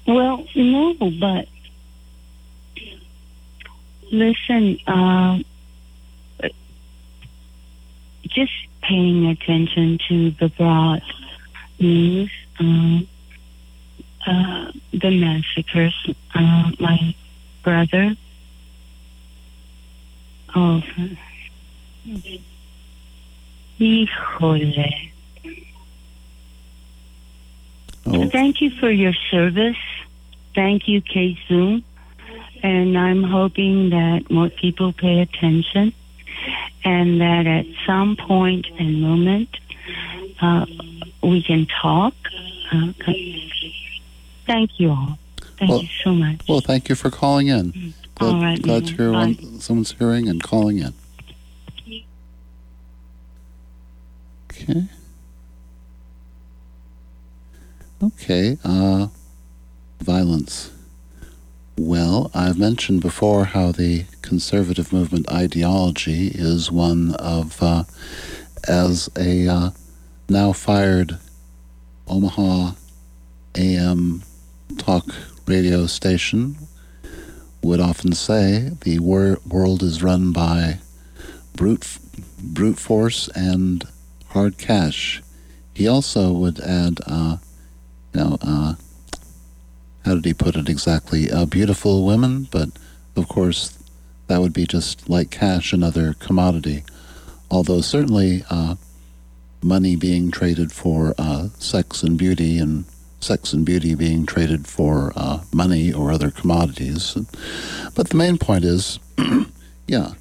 well, 0.07 0.45
no, 0.55 0.93
but 1.19 1.47
listen, 4.11 4.79
uh, 4.87 5.39
just 8.23 8.51
paying 8.81 9.27
attention 9.27 9.99
to 10.07 10.31
the 10.31 10.49
broad 10.49 11.01
news, 11.79 12.31
um, 12.59 13.07
uh, 14.25 14.71
the 14.91 15.11
massacres. 15.11 15.95
Uh, 16.33 16.71
my 16.79 17.13
brother. 17.63 18.15
Oh, 20.55 20.81
híjole. 23.79 25.11
Oh, 28.05 28.29
Thank 28.29 28.61
you 28.61 28.71
for 28.71 28.89
your 28.89 29.13
service. 29.31 29.77
Thank 30.55 30.87
you, 30.87 31.01
K 31.01 31.37
Zoom. 31.47 31.83
And 32.63 32.97
I'm 32.97 33.23
hoping 33.23 33.91
that 33.91 34.29
more 34.29 34.49
people 34.49 34.91
pay 34.91 35.21
attention 35.21 35.93
and 36.83 37.21
that 37.21 37.45
at 37.47 37.65
some 37.85 38.15
point 38.15 38.65
and 38.77 39.01
moment 39.01 39.49
uh, 40.41 40.65
we 41.21 41.41
can 41.43 41.67
talk. 41.81 42.13
Uh, 42.71 42.93
thank 44.45 44.79
you 44.79 44.89
all. 44.89 45.17
Thank 45.59 45.71
Well- 45.71 45.81
you 45.83 45.89
so 46.03 46.13
much. 46.15 46.41
well, 46.47 46.61
thank 46.61 46.87
you 46.89 46.95
for 46.95 47.09
calling 47.11 47.47
in. 47.47 47.93
Glad, 48.15 48.33
all 48.35 48.41
right. 48.41 48.61
glad 48.61 48.87
to 48.87 48.95
hear 48.95 49.11
one, 49.11 49.59
someone's 49.59 49.91
hearing 49.91 50.27
and 50.27 50.41
calling 50.41 50.79
in. 50.79 50.93
Okay. 54.51 54.83
Okay, 58.01 58.57
uh, 58.63 59.07
violence. 60.01 60.71
Well, 61.77 62.29
I've 62.33 62.57
mentioned 62.57 63.01
before 63.01 63.45
how 63.45 63.71
the 63.71 64.05
conservative 64.21 64.91
movement 64.93 65.29
ideology 65.29 66.27
is 66.33 66.71
one 66.71 67.15
of, 67.15 67.61
uh, 67.61 67.83
as 68.67 69.09
a 69.17 69.47
uh, 69.47 69.69
now 70.29 70.51
fired 70.53 71.17
Omaha 72.07 72.71
AM 73.55 74.23
talk 74.77 75.05
radio 75.49 75.87
station 75.87 76.55
would 77.63 77.79
often 77.79 78.13
say, 78.13 78.71
the 78.81 78.99
wor- 78.99 79.39
world 79.47 79.81
is 79.81 80.03
run 80.03 80.31
by 80.31 80.79
brute, 81.55 81.83
f- 81.83 81.99
brute 82.37 82.77
force 82.77 83.27
and 83.35 83.85
hard 84.27 84.57
cash. 84.57 85.21
He 85.73 85.87
also 85.87 86.31
would 86.31 86.59
add, 86.59 86.99
uh, 87.07 87.37
you 88.13 88.21
know, 88.21 88.37
uh, 88.41 88.75
how 90.05 90.15
did 90.15 90.25
he 90.25 90.33
put 90.33 90.55
it 90.55 90.69
exactly? 90.69 91.31
Uh, 91.31 91.45
beautiful 91.45 92.05
women, 92.05 92.47
but 92.51 92.69
of 93.15 93.27
course 93.27 93.77
that 94.27 94.39
would 94.39 94.53
be 94.53 94.67
just 94.67 95.09
like 95.09 95.31
cash, 95.31 95.73
another 95.73 96.13
commodity. 96.13 96.83
Although 97.49 97.81
certainly 97.81 98.43
uh, 98.51 98.75
money 99.63 99.95
being 99.95 100.29
traded 100.29 100.71
for 100.71 101.15
uh, 101.17 101.49
sex 101.57 102.03
and 102.03 102.17
beauty, 102.17 102.59
and 102.59 102.85
sex 103.19 103.53
and 103.53 103.65
beauty 103.65 103.95
being 103.95 104.25
traded 104.25 104.67
for 104.67 105.11
uh, 105.15 105.41
money 105.53 105.91
or 105.91 106.11
other 106.11 106.31
commodities. 106.31 107.17
But 107.95 108.09
the 108.09 108.15
main 108.17 108.37
point 108.37 108.63
is, 108.63 108.99
yeah, 109.87 110.13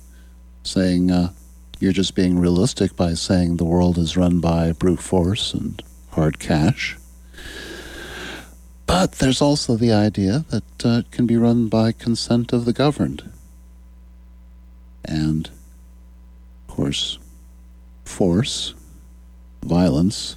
saying 0.64 1.10
uh, 1.10 1.32
you're 1.78 1.92
just 1.92 2.14
being 2.14 2.38
realistic 2.38 2.96
by 2.96 3.14
saying 3.14 3.56
the 3.56 3.64
world 3.64 3.98
is 3.98 4.16
run 4.16 4.40
by 4.40 4.72
brute 4.72 5.00
force 5.00 5.54
and 5.54 5.82
hard 6.10 6.38
cash. 6.38 6.96
But 8.86 9.12
there's 9.12 9.42
also 9.42 9.76
the 9.76 9.92
idea 9.92 10.44
that 10.48 10.84
uh, 10.84 11.00
it 11.00 11.10
can 11.10 11.26
be 11.26 11.36
run 11.36 11.68
by 11.68 11.92
consent 11.92 12.52
of 12.52 12.64
the 12.64 12.72
governed. 12.72 13.30
And, 15.04 15.48
of 16.68 16.74
course, 16.74 17.18
force, 18.04 18.74
violence, 19.62 20.36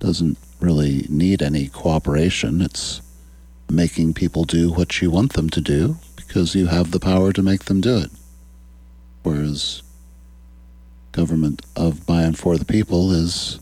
doesn't 0.00 0.38
really 0.60 1.06
need 1.08 1.42
any 1.42 1.68
cooperation. 1.68 2.60
It's 2.60 3.02
making 3.68 4.14
people 4.14 4.44
do 4.44 4.72
what 4.72 5.00
you 5.00 5.10
want 5.10 5.32
them 5.34 5.50
to 5.50 5.60
do 5.60 5.96
because 6.14 6.54
you 6.54 6.66
have 6.66 6.90
the 6.90 7.00
power 7.00 7.32
to 7.32 7.42
make 7.42 7.64
them 7.64 7.80
do 7.80 7.98
it. 7.98 8.10
Whereas 9.22 9.82
government 11.12 11.62
of, 11.74 12.06
by, 12.06 12.22
and 12.22 12.38
for 12.38 12.56
the 12.56 12.64
people 12.64 13.10
is 13.12 13.58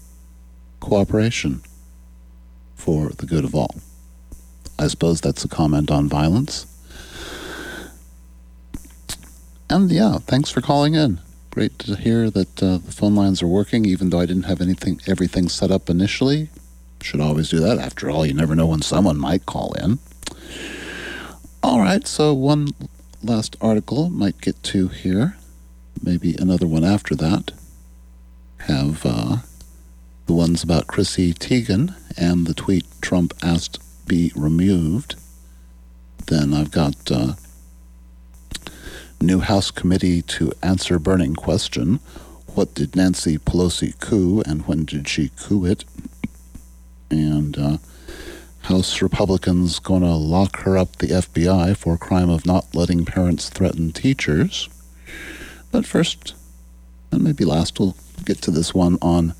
cooperation 0.80 1.62
for 2.74 3.10
the 3.10 3.26
good 3.26 3.44
of 3.44 3.54
all. 3.54 3.76
I 4.78 4.88
suppose 4.88 5.20
that's 5.20 5.44
a 5.44 5.48
comment 5.48 5.90
on 5.90 6.08
violence. 6.08 6.66
And 9.70 9.90
yeah, 9.90 10.18
thanks 10.18 10.50
for 10.50 10.60
calling 10.60 10.94
in. 10.94 11.20
Great 11.50 11.78
to 11.78 11.96
hear 11.96 12.30
that 12.30 12.62
uh, 12.62 12.78
the 12.78 12.92
phone 12.92 13.14
lines 13.14 13.42
are 13.42 13.46
working, 13.46 13.84
even 13.84 14.10
though 14.10 14.20
I 14.20 14.26
didn't 14.26 14.42
have 14.44 14.60
anything, 14.60 15.00
everything 15.06 15.48
set 15.48 15.70
up 15.70 15.88
initially. 15.88 16.50
Should 17.04 17.20
always 17.20 17.50
do 17.50 17.60
that. 17.60 17.76
After 17.78 18.08
all, 18.08 18.24
you 18.24 18.32
never 18.32 18.54
know 18.54 18.68
when 18.68 18.80
someone 18.80 19.18
might 19.18 19.44
call 19.44 19.74
in. 19.74 19.98
All 21.62 21.78
right, 21.78 22.06
so 22.06 22.32
one 22.32 22.68
last 23.22 23.56
article 23.60 24.08
might 24.08 24.40
get 24.40 24.62
to 24.62 24.88
here. 24.88 25.36
Maybe 26.02 26.34
another 26.38 26.66
one 26.66 26.82
after 26.82 27.14
that. 27.16 27.50
Have 28.60 29.04
uh, 29.04 29.36
the 30.24 30.32
ones 30.32 30.62
about 30.62 30.86
Chrissy 30.86 31.34
Teigen 31.34 31.94
and 32.16 32.46
the 32.46 32.54
tweet 32.54 32.86
Trump 33.02 33.34
asked 33.42 33.80
be 34.06 34.32
removed. 34.34 35.16
Then 36.28 36.54
I've 36.54 36.70
got 36.70 37.10
uh, 37.10 37.34
new 39.20 39.40
House 39.40 39.70
committee 39.70 40.22
to 40.22 40.54
answer 40.62 40.98
burning 40.98 41.34
question. 41.34 42.00
What 42.54 42.72
did 42.72 42.96
Nancy 42.96 43.36
Pelosi 43.36 44.00
coup 44.00 44.42
and 44.46 44.66
when 44.66 44.86
did 44.86 45.06
she 45.06 45.30
coup 45.36 45.66
it? 45.66 45.84
And 47.10 47.58
uh, 47.58 47.78
House 48.62 49.02
Republicans 49.02 49.78
going 49.78 50.02
to 50.02 50.14
lock 50.14 50.60
her 50.60 50.78
up 50.78 50.96
the 50.96 51.08
FBI 51.08 51.76
for 51.76 51.98
crime 51.98 52.30
of 52.30 52.46
not 52.46 52.74
letting 52.74 53.04
parents 53.04 53.50
threaten 53.50 53.92
teachers. 53.92 54.68
But 55.70 55.86
first, 55.86 56.34
and 57.10 57.22
maybe 57.22 57.44
last, 57.44 57.78
we'll 57.78 57.96
get 58.24 58.40
to 58.42 58.50
this 58.50 58.72
one 58.74 58.96
on 59.02 59.34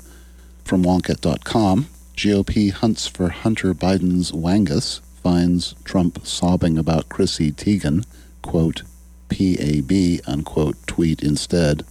from 0.63 0.83
Wonkette.com. 0.83 1.87
GOP 2.15 2.71
hunts 2.71 3.07
for 3.07 3.29
Hunter 3.29 3.73
Biden's 3.73 4.31
Wangus, 4.31 5.01
finds 5.21 5.73
Trump 5.83 6.25
sobbing 6.25 6.77
about 6.77 7.09
Chrissy 7.09 7.51
Teigen, 7.51 8.05
quote, 8.41 8.83
PAB, 9.29 10.21
unquote, 10.27 10.75
tweet 10.87 11.23
instead. 11.23 11.83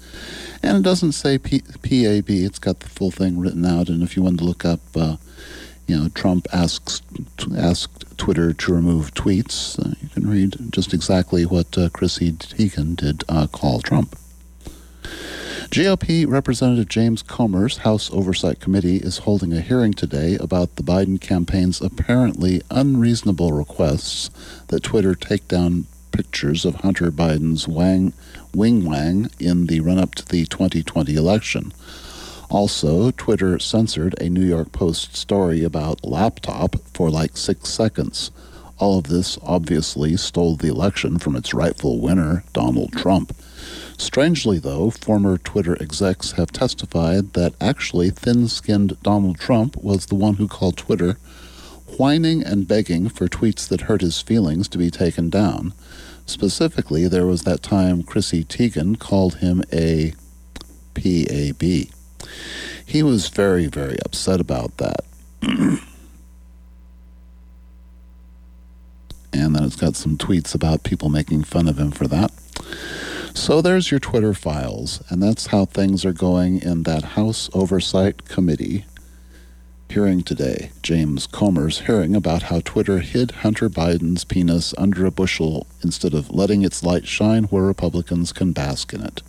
And 0.63 0.79
it 0.79 0.83
doesn't 0.83 1.13
say 1.13 1.39
P- 1.39 1.61
PAB, 1.61 2.31
it's 2.31 2.59
got 2.59 2.81
the 2.81 2.89
full 2.89 3.11
thing 3.11 3.39
written 3.39 3.65
out. 3.65 3.89
And 3.89 4.03
if 4.03 4.17
you 4.17 4.23
wanted 4.23 4.39
to 4.39 4.45
look 4.45 4.65
up, 4.65 4.81
uh, 4.95 5.17
you 5.87 5.97
know, 5.97 6.09
Trump 6.11 6.47
asks 6.53 7.03
asked 7.57 8.05
Twitter 8.17 8.53
to 8.53 8.75
remove 8.75 9.15
tweets, 9.15 9.79
uh, 9.79 9.95
you 10.01 10.09
can 10.09 10.29
read 10.29 10.57
just 10.71 10.95
exactly 10.95 11.45
what 11.45 11.77
uh, 11.77 11.89
Chrissy 11.91 12.33
Teigen 12.33 12.97
did 12.97 13.25
uh, 13.29 13.47
call 13.47 13.81
Trump. 13.81 14.17
GOP 15.71 16.27
Representative 16.29 16.89
James 16.89 17.23
Comer's 17.23 17.79
House 17.79 18.09
Oversight 18.13 18.61
Committee 18.61 18.99
is 18.99 19.19
holding 19.19 19.53
a 19.53 19.61
hearing 19.61 19.93
today 19.93 20.37
about 20.37 20.77
the 20.77 20.85
Biden 20.85 21.21
campaign's 21.21 21.81
apparently 21.81 22.63
unreasonable 22.71 23.53
requests 23.53 24.31
that 24.69 24.85
Twitter 24.85 25.15
take 25.15 25.49
down 25.49 25.87
pictures 26.13 26.65
of 26.65 26.77
Hunter 26.77 27.11
Biden's 27.11 27.67
wang, 27.67 28.13
wing 28.55 28.85
wang 28.85 29.31
in 29.41 29.67
the 29.67 29.81
run 29.81 29.99
up 29.99 30.15
to 30.15 30.25
the 30.25 30.47
2020 30.47 31.17
election. 31.17 31.73
Also, 32.51 33.11
Twitter 33.11 33.59
censored 33.59 34.15
a 34.21 34.29
New 34.29 34.45
York 34.45 34.73
Post 34.73 35.17
story 35.17 35.65
about 35.65 36.05
laptop 36.05 36.77
for 36.93 37.11
like 37.11 37.37
six 37.37 37.69
seconds. 37.69 38.31
All 38.79 38.99
of 38.99 39.05
this 39.05 39.39
obviously 39.43 40.17
stole 40.17 40.57
the 40.57 40.69
election 40.69 41.19
from 41.19 41.37
its 41.37 41.55
rightful 41.55 42.01
winner, 42.01 42.45
Donald 42.53 42.93
Trump. 42.93 43.35
Strangely, 43.97 44.59
though, 44.59 44.91
former 44.91 45.39
Twitter 45.39 45.77
execs 45.81 46.33
have 46.33 46.51
testified 46.51 47.33
that 47.35 47.55
actually 47.61 48.11
thin 48.11 48.49
skinned 48.49 49.01
Donald 49.03 49.39
Trump 49.39 49.77
was 49.77 50.07
the 50.07 50.17
one 50.17 50.35
who 50.35 50.49
called 50.49 50.77
Twitter 50.77 51.17
whining 51.99 52.43
and 52.43 52.67
begging 52.67 53.09
for 53.09 53.29
tweets 53.29 53.69
that 53.69 53.83
hurt 53.83 54.01
his 54.01 54.21
feelings 54.21 54.69
to 54.69 54.79
be 54.79 54.91
taken 54.91 55.31
down. 55.31 55.73
Specifically, 56.27 57.07
there 57.07 57.27
was 57.27 57.43
that 57.43 57.63
time 57.63 58.03
Chrissy 58.03 58.45
Teigen 58.45 58.99
called 58.99 59.37
him 59.37 59.63
a 59.73 60.15
PAB. 60.95 61.94
He 62.87 63.03
was 63.03 63.29
very, 63.29 63.67
very 63.67 63.97
upset 64.05 64.41
about 64.41 64.77
that. 64.77 65.05
and 65.43 65.81
then 69.33 69.65
it's 69.65 69.77
got 69.77 69.97
some 69.97 70.17
tweets 70.17 70.55
about 70.55 70.85
people 70.85 71.09
making 71.09 71.45
fun 71.45 71.69
of 71.69 71.79
him 71.79 71.91
for 71.91 72.07
that. 72.09 72.33
So 73.35 73.61
there's 73.61 73.91
your 73.91 74.01
Twitter 74.01 74.33
files, 74.33 75.03
and 75.09 75.23
that's 75.23 75.49
how 75.49 75.65
things 75.65 76.05
are 76.05 76.13
going 76.13 76.63
in 76.63 76.85
that 76.85 77.03
House 77.03 77.51
Oversight 77.53 78.27
Committee 78.27 78.85
hearing 79.95 80.23
today. 80.23 80.71
James 80.83 81.27
Comer's 81.27 81.81
hearing 81.81 82.17
about 82.17 82.45
how 82.45 82.61
Twitter 82.61 82.99
hid 82.99 83.31
Hunter 83.31 83.69
Biden's 83.69 84.25
penis 84.25 84.75
under 84.77 85.07
a 85.07 85.11
bushel 85.11 85.67
instead 85.83 86.15
of 86.15 86.31
letting 86.31 86.63
its 86.63 86.83
light 86.83 87.07
shine 87.07 87.45
where 87.45 87.63
Republicans 87.63 88.33
can 88.33 88.53
bask 88.53 88.93
in 88.93 89.03
it. 89.03 89.23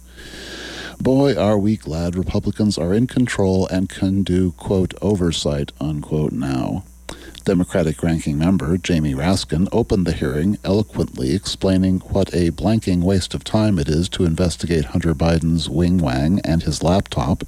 Boy, 1.00 1.36
are 1.36 1.58
we 1.58 1.78
glad 1.78 2.16
Republicans 2.16 2.78
are 2.78 2.93
in 2.93 3.08
control 3.08 3.68
and 3.68 3.89
can 3.89 4.24
do, 4.24 4.54
quote, 4.54 4.93
oversight, 5.02 5.72
unquote, 5.80 6.32
now. 6.32 6.84
Democratic 7.43 8.02
ranking 8.02 8.39
member 8.39 8.76
Jamie 8.78 9.14
Raskin 9.14 9.68
opened 9.72 10.08
the 10.08 10.14
hearing 10.14 10.58
eloquently 10.64 11.36
explaining 11.36 12.00
what 12.00 12.34
a 12.34 12.50
blanking 12.50 13.04
waste 13.04 13.36
of 13.36 13.43
time 13.43 13.78
it 13.78 13.88
is 13.88 14.10
to 14.10 14.26
investigate 14.26 14.86
Hunter 14.86 15.14
Biden's 15.14 15.70
wing 15.70 16.00
wang 16.00 16.39
and 16.43 16.64
his 16.64 16.82
laptop. 16.82 17.43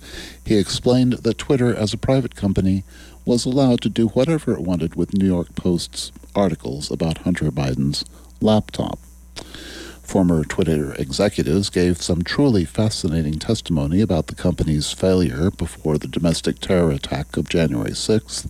He 0.45 0.57
explained 0.57 1.13
that 1.13 1.39
Twitter, 1.39 1.73
as 1.75 1.93
a 1.93 1.97
private 1.97 2.35
company, 2.35 2.83
was 3.25 3.45
allowed 3.45 3.81
to 3.81 3.89
do 3.89 4.09
whatever 4.09 4.53
it 4.53 4.61
wanted 4.61 4.95
with 4.95 5.15
New 5.15 5.25
York 5.25 5.55
Post's 5.55 6.11
articles 6.35 6.91
about 6.91 7.19
Hunter 7.19 7.51
Biden's 7.51 8.05
laptop. 8.39 8.99
Former 10.07 10.45
Twitter 10.45 10.93
executives 10.93 11.69
gave 11.69 12.01
some 12.01 12.21
truly 12.21 12.63
fascinating 12.63 13.39
testimony 13.39 13.99
about 13.99 14.27
the 14.27 14.35
company's 14.35 14.93
failure 14.93 15.51
before 15.51 15.97
the 15.97 16.07
domestic 16.07 16.59
terror 16.59 16.91
attack 16.91 17.35
of 17.35 17.49
January 17.49 17.91
6th 17.91 18.47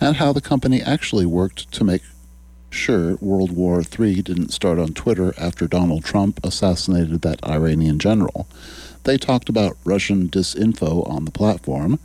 and 0.00 0.16
how 0.16 0.32
the 0.32 0.40
company 0.40 0.80
actually 0.80 1.26
worked 1.26 1.70
to 1.72 1.84
make 1.84 2.00
sure 2.70 3.16
World 3.16 3.52
War 3.52 3.82
III 3.82 4.22
didn't 4.22 4.54
start 4.54 4.78
on 4.78 4.94
Twitter 4.94 5.34
after 5.36 5.66
Donald 5.66 6.04
Trump 6.04 6.40
assassinated 6.42 7.20
that 7.20 7.46
Iranian 7.46 7.98
general. 7.98 8.48
They 9.04 9.18
talked 9.18 9.50
about 9.50 9.76
Russian 9.84 10.30
disinfo 10.30 11.06
on 11.06 11.26
the 11.26 11.30
platform. 11.30 11.98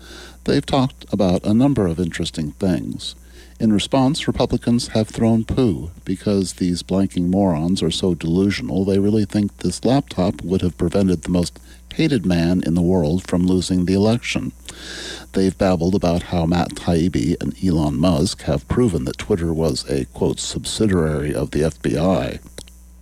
They've 0.44 0.66
talked 0.66 1.06
about 1.14 1.46
a 1.46 1.54
number 1.54 1.88
of 1.88 2.02
interesting 2.02 2.52
things. 2.52 3.16
In 3.64 3.72
response, 3.72 4.28
Republicans 4.28 4.90
have 4.90 5.08
thrown 5.08 5.46
poo 5.46 5.92
because 6.04 6.56
these 6.56 6.84
blanking 6.84 7.30
morons 7.30 7.82
are 7.82 7.92
so 7.92 8.14
delusional 8.14 8.84
they 8.84 9.00
really 9.00 9.24
think 9.24 9.60
this 9.60 9.86
laptop 9.86 10.42
would 10.42 10.62
have 10.62 10.78
prevented 10.78 11.22
the 11.22 11.30
most 11.30 11.62
hated 11.94 12.26
man 12.26 12.62
in 12.66 12.74
the 12.74 12.82
world 12.82 13.26
from 13.26 13.48
losing 13.48 13.86
the 13.86 13.94
election. 13.94 14.52
They've 15.32 15.58
babbled 15.58 15.96
about 15.96 16.24
how 16.24 16.46
Matt 16.46 16.72
Taibbi 16.72 17.38
and 17.40 17.56
Elon 17.64 17.98
Musk 17.98 18.42
have 18.42 18.68
proven 18.68 19.06
that 19.06 19.18
Twitter 19.18 19.54
was 19.54 19.90
a, 19.90 20.08
quote, 20.08 20.42
subsidiary 20.42 21.34
of 21.34 21.52
the 21.52 21.62
FBI, 21.62 22.42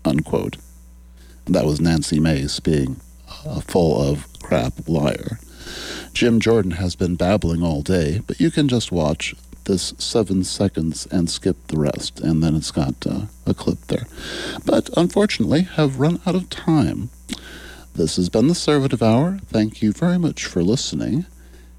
unquote. 0.05 0.57
That 1.45 1.65
was 1.65 1.81
Nancy 1.81 2.19
Mace 2.19 2.59
being 2.59 3.01
a 3.47 3.61
full 3.61 3.99
of 3.99 4.27
crap 4.43 4.87
liar. 4.87 5.39
Jim 6.13 6.39
Jordan 6.39 6.73
has 6.73 6.95
been 6.95 7.15
babbling 7.15 7.63
all 7.63 7.81
day, 7.81 8.21
but 8.27 8.39
you 8.39 8.51
can 8.51 8.67
just 8.67 8.91
watch 8.91 9.33
this 9.65 9.93
seven 9.97 10.43
seconds 10.43 11.07
and 11.11 11.29
skip 11.29 11.67
the 11.67 11.77
rest, 11.77 12.19
and 12.19 12.43
then 12.43 12.55
it's 12.55 12.71
got 12.71 12.95
uh, 13.05 13.25
a 13.45 13.53
clip 13.53 13.79
there. 13.87 14.07
But 14.65 14.89
unfortunately, 14.97 15.61
have 15.61 15.99
run 15.99 16.19
out 16.25 16.35
of 16.35 16.49
time. 16.49 17.09
This 17.93 18.15
has 18.15 18.29
been 18.29 18.47
the 18.47 18.53
Servative 18.53 19.01
Hour. 19.01 19.39
Thank 19.47 19.81
you 19.81 19.91
very 19.91 20.17
much 20.17 20.45
for 20.45 20.63
listening. 20.63 21.25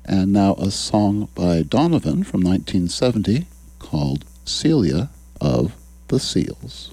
And 0.04 0.32
now 0.32 0.54
a 0.54 0.70
song 0.70 1.28
by 1.34 1.62
Donovan 1.62 2.24
from 2.24 2.40
1970 2.40 3.46
called 3.78 4.24
Celia 4.44 5.10
of 5.40 5.74
the 6.08 6.18
Seals. 6.18 6.91